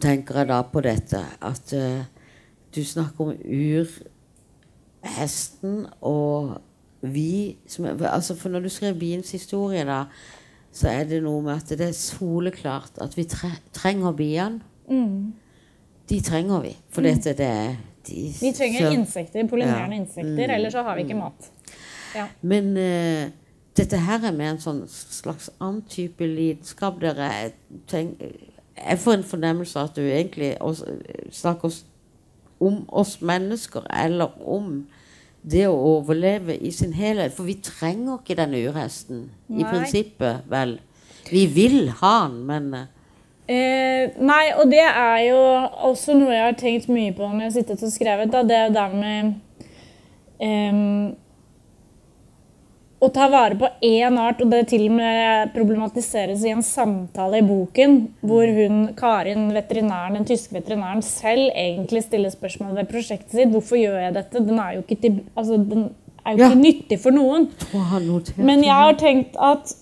[0.00, 2.04] tenker jeg da på dette at uh,
[2.74, 3.32] du snakker om
[5.04, 6.60] urhesten og
[7.04, 10.04] vi som altså For når du skriver biens historie, da,
[10.72, 14.60] så er det noe med at det er soleklart at vi tre, trenger biene.
[16.08, 16.72] De trenger vi.
[16.90, 17.76] For dette det er
[18.06, 20.02] de, Vi trenger så- insekter, pollinerende Ja.
[20.02, 21.50] insekter, ellers så har vi ikke mat.
[22.14, 22.26] Ja.
[22.42, 23.30] Men uh,
[23.76, 27.52] dette her er med en sånn slags annen type lidenskap dere
[27.92, 30.84] jeg får en fornemmelse av at du egentlig også
[31.32, 31.74] snakker
[32.60, 34.86] om oss mennesker, eller om
[35.44, 37.34] det å overleve i sin helhet.
[37.36, 40.78] For vi trenger ikke den urhesten, i prinsippet, vel.
[41.30, 42.90] Vi vil ha den, men eh,
[43.44, 45.40] Eh, nei, og det er jo
[45.90, 48.30] også noe jeg har tenkt mye på når jeg har sittet og skrevet.
[48.32, 49.34] Da, det er jo det med
[50.40, 50.78] em,
[53.06, 57.38] å ta vare på én art, og det til og med problematiseres i en samtale
[57.40, 63.36] i boken, hvor hun, Karin, veterinæren, den tyske veterinæren, selv egentlig stiller spørsmål ved prosjektet
[63.36, 63.52] sitt.
[63.54, 64.44] Hvorfor gjør jeg dette?
[64.48, 65.86] Den er jo ikke, til, altså, den
[66.24, 66.50] er jo Ja.
[66.50, 67.48] ikke nyttig for noen.
[68.36, 69.74] Men jeg har tenkt at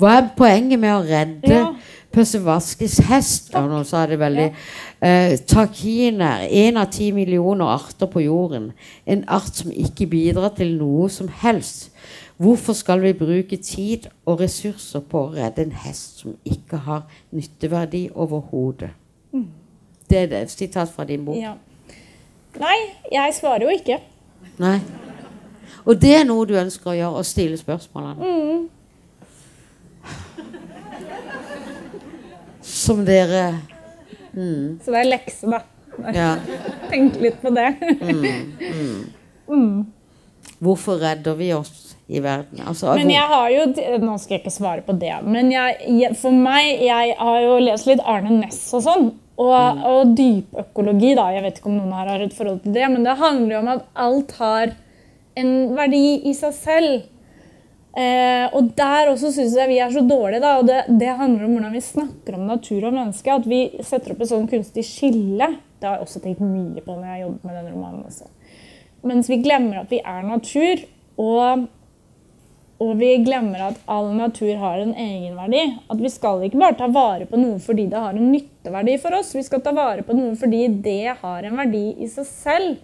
[0.00, 1.74] Hva er poenget med å redde Ja.
[2.10, 3.52] Persevaskis hest?
[3.54, 4.48] Og nå sa det veldig
[5.00, 8.72] eh, Takiner, en av ti millioner arter på jorden.
[9.06, 11.90] En art som ikke bidrar til noe som helst.
[12.40, 17.02] Hvorfor skal vi bruke tid og ressurser på å redde en hest som ikke har
[17.36, 18.94] nytteverdi overhodet?
[20.10, 21.36] Det er det, et sitat fra din bok.
[21.36, 21.54] ja.
[22.58, 22.78] Nei,
[23.12, 24.00] jeg svarer jo ikke.
[24.58, 24.80] Nei.
[25.84, 28.30] Og det er noe du ønsker å gjøre, å stille spørsmålene.
[32.62, 33.44] Som dere
[34.32, 35.60] Så det er lekse, da.
[36.16, 36.32] Ja.
[36.90, 37.68] Tenk litt på det.
[40.64, 41.79] Hvorfor redder vi oss
[42.10, 42.60] i verden?
[42.66, 43.66] Altså, Men jeg har jo
[44.02, 45.14] Nå skal jeg ikke svare på det.
[45.24, 49.10] Men jeg, for meg Jeg har jo lest litt Arne Næss og sånn.
[49.40, 51.30] Og, og dypøkologi, da.
[51.32, 53.60] Jeg vet ikke om noen her har et forhold til det, men det handler jo
[53.62, 54.74] om at alt har
[55.40, 57.06] en verdi i seg selv.
[57.90, 60.42] Eh, og der også syns jeg vi er så dårlige.
[60.44, 63.32] Da, og det, det, handler om hvordan vi snakker om natur og menneske.
[63.34, 65.50] At vi setter opp et sånn kunstig skille.
[65.80, 68.06] Det har jeg også tenkt mye på når jeg har jobbet med denne romanen.
[68.10, 68.28] Også.
[69.08, 70.84] Mens vi glemmer at vi er natur.
[71.20, 71.66] Og,
[72.80, 75.64] og vi glemmer at all natur har en egenverdi.
[75.92, 79.18] At vi skal ikke bare ta vare på noe fordi det har en nytteverdi for
[79.18, 79.34] oss.
[79.36, 82.78] Vi skal ta vare på noe fordi det har en verdi i seg selv.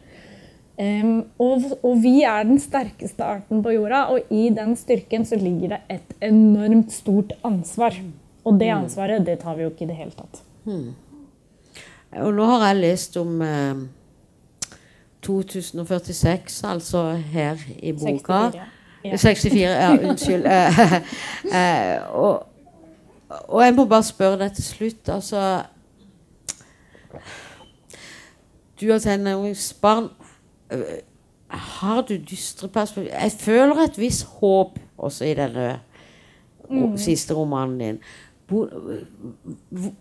[0.76, 5.38] Um, og, og, vi er den sterkeste arten på jorda, og i den styrken så
[5.40, 7.96] ligger det et enormt stort ansvar.
[8.44, 8.82] Og det mm.
[8.82, 10.42] ansvaret, det tar vi jo ikke i det hele tatt.
[10.68, 10.92] Hmm.
[12.20, 13.80] Og nå har jeg lest om eh,
[15.24, 18.50] 2046, altså her i boka.
[18.52, 18.72] 64, ja.
[19.16, 20.46] 64, ja unnskyld.
[20.56, 22.46] Eh, eh, og,
[23.28, 25.62] og, jeg må bare spørre deg til slutt, altså
[28.80, 30.08] Du har tenåringsbarn.
[30.70, 30.78] Eh,
[31.48, 33.12] har du dystre perspektiv?
[33.12, 35.80] Jeg føler et visst håp også i denne
[36.70, 36.96] mm.
[36.96, 37.98] siste romanen din.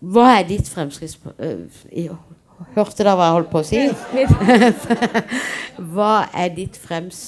[0.00, 2.08] Hva er ditt fremskrittsparti
[2.76, 3.80] Hørte dere hva jeg holdt på å si?
[5.92, 7.24] hva er ditt frems...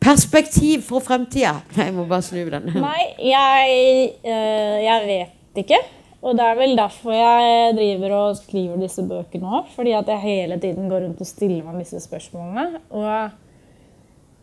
[0.00, 1.58] Perspektiv for fremtida?
[1.76, 2.70] Jeg må bare snu den.
[2.80, 5.80] Nei, jeg, eh, jeg vet ikke.
[6.20, 9.68] Og det er vel derfor jeg driver og skriver disse bøkene òg.
[9.74, 12.80] Fordi at jeg hele tiden går rundt og stiller meg disse spørsmålene.
[12.96, 13.06] Og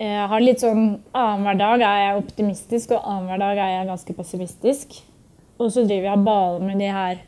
[0.02, 4.18] jeg har litt sånn Annenhver dag er jeg optimistisk, og annenhver dag er jeg ganske
[4.18, 5.00] pessimistisk.
[5.58, 7.22] Og så driver jeg og baler med de her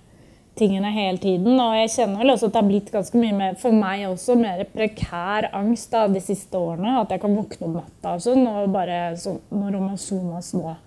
[0.59, 1.55] tingene hele tiden.
[1.59, 4.37] Og jeg kjenner vel også at det har blitt ganske mye mer, for meg også,
[4.39, 6.99] mer prekær angst da, de siste årene.
[7.01, 10.77] At jeg kan våkne om natta og sånn, og bare sånn når Amazonas nå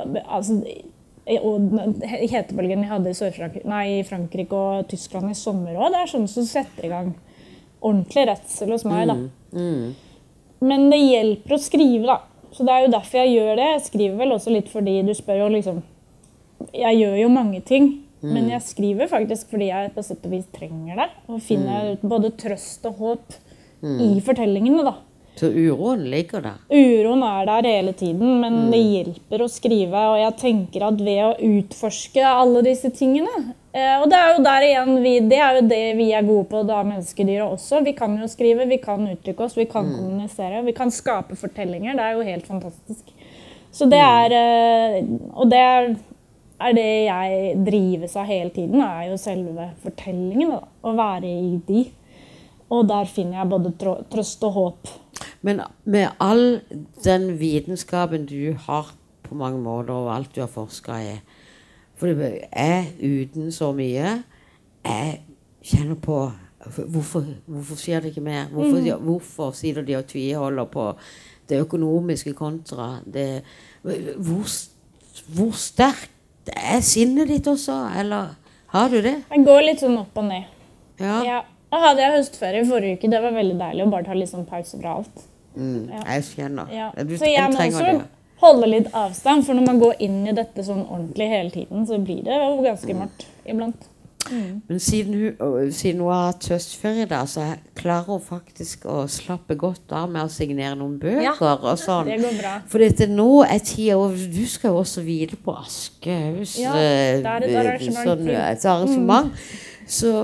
[0.00, 0.60] Altså
[1.38, 1.74] og
[2.30, 5.92] hetebølgen vi hadde i, nei, i, Frankrike og Tyskland i sommer òg.
[5.92, 7.12] Det er sånn som setter i gang
[7.80, 9.06] ordentlig redsel hos meg.
[9.10, 9.14] da.
[9.14, 9.94] Mm, mm.
[10.66, 12.18] Men det hjelper å skrive, da.
[12.50, 13.68] Så det er jo derfor jeg gjør det.
[13.68, 15.82] Jeg skriver vel også litt fordi du spør jo liksom
[16.76, 17.86] Jeg gjør jo mange ting.
[18.20, 18.32] Mm.
[18.34, 21.08] Men jeg skriver faktisk fordi jeg på sett og vis trenger det.
[21.30, 22.08] Og finner mm.
[22.10, 23.38] både trøst og håp
[23.80, 23.96] mm.
[24.06, 24.84] i fortellingene.
[24.86, 24.98] da.
[25.40, 26.56] Så uroen ligger der?
[26.68, 28.72] Uroen er der hele tiden, men mm.
[28.74, 30.02] det hjelper å skrive.
[30.12, 33.30] Og jeg tenker at ved å utforske alle disse tingene
[33.72, 36.44] eh, Og det er jo der igjen vi, det er jo det vi er gode
[36.50, 37.80] på, da menneskedyra også.
[37.86, 39.96] Vi kan jo skrive, vi kan uttrykke oss, vi kan mm.
[39.96, 40.60] kommunisere.
[40.66, 41.96] Vi kan skape fortellinger.
[41.96, 43.16] Det er jo helt fantastisk.
[43.72, 44.12] Så det mm.
[44.20, 45.92] er eh, Og det er,
[46.60, 50.60] er det jeg drives av hele tiden, er jo selve fortellingene.
[50.60, 51.84] Å være i de.
[52.70, 53.72] Og der finner jeg både
[54.12, 54.90] trøst og håp.
[55.46, 56.60] Men med all
[57.04, 58.92] den vitenskapen du har
[59.26, 61.16] på mange måter, og alt du har forska i
[62.00, 64.22] For jeg uten så mye
[64.84, 65.18] Jeg
[65.62, 66.22] kjenner på
[66.60, 68.50] Hvorfor, hvorfor skjer det ikke mer?
[68.52, 69.04] Hvorfor, mm.
[69.04, 70.90] hvorfor sitter de og tviholder på
[71.48, 73.42] det økonomiske kontra det
[73.82, 74.50] Hvor,
[75.34, 75.52] hvor
[76.40, 78.36] sterkt er sinnet ditt også, eller
[78.72, 79.22] har du det?
[79.30, 80.44] Jeg går litt sånn opp og ned.
[81.00, 81.22] Ja.
[81.24, 81.42] ja.
[81.70, 83.10] Da hadde jeg høstferie i forrige uke.
[83.10, 85.22] Det var veldig deilig å bare ta litt sånn pause fra alt.
[85.54, 86.72] Mm, jeg skjønner.
[86.74, 86.88] Ja.
[86.96, 88.08] Du, så jeg må også det.
[88.42, 91.98] holde litt avstand, for når man går inn i dette sånn ordentlig hele tiden, så
[92.02, 93.02] blir det jo ganske mm.
[93.04, 93.88] mørkt iblant.
[94.30, 94.62] Mm.
[94.68, 97.46] Men siden hun, siden hun har hatt høstferie, da, så
[97.78, 101.24] klarer hun faktisk å slappe godt av med å signere noen bøker.
[101.26, 102.10] Ja, og sånn.
[102.10, 102.54] det går bra.
[102.70, 107.26] For dette nå er tida over Du skal jo også hvile på Aschehougs Ja, et
[107.26, 108.02] arrangement.
[108.06, 109.32] Sånn, et arrangement.
[109.32, 109.86] Mm.
[109.90, 110.14] Så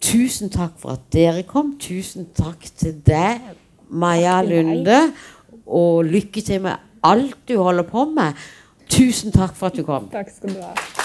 [0.00, 1.74] tusen takk for at dere kom.
[1.80, 3.42] Tusen takk til deg
[3.88, 5.02] Maja Lunde.
[5.68, 8.38] Og lykke til med alt du holder på med.
[8.88, 10.08] Tusen takk for at du kom.
[10.12, 11.04] Takk skal du ha.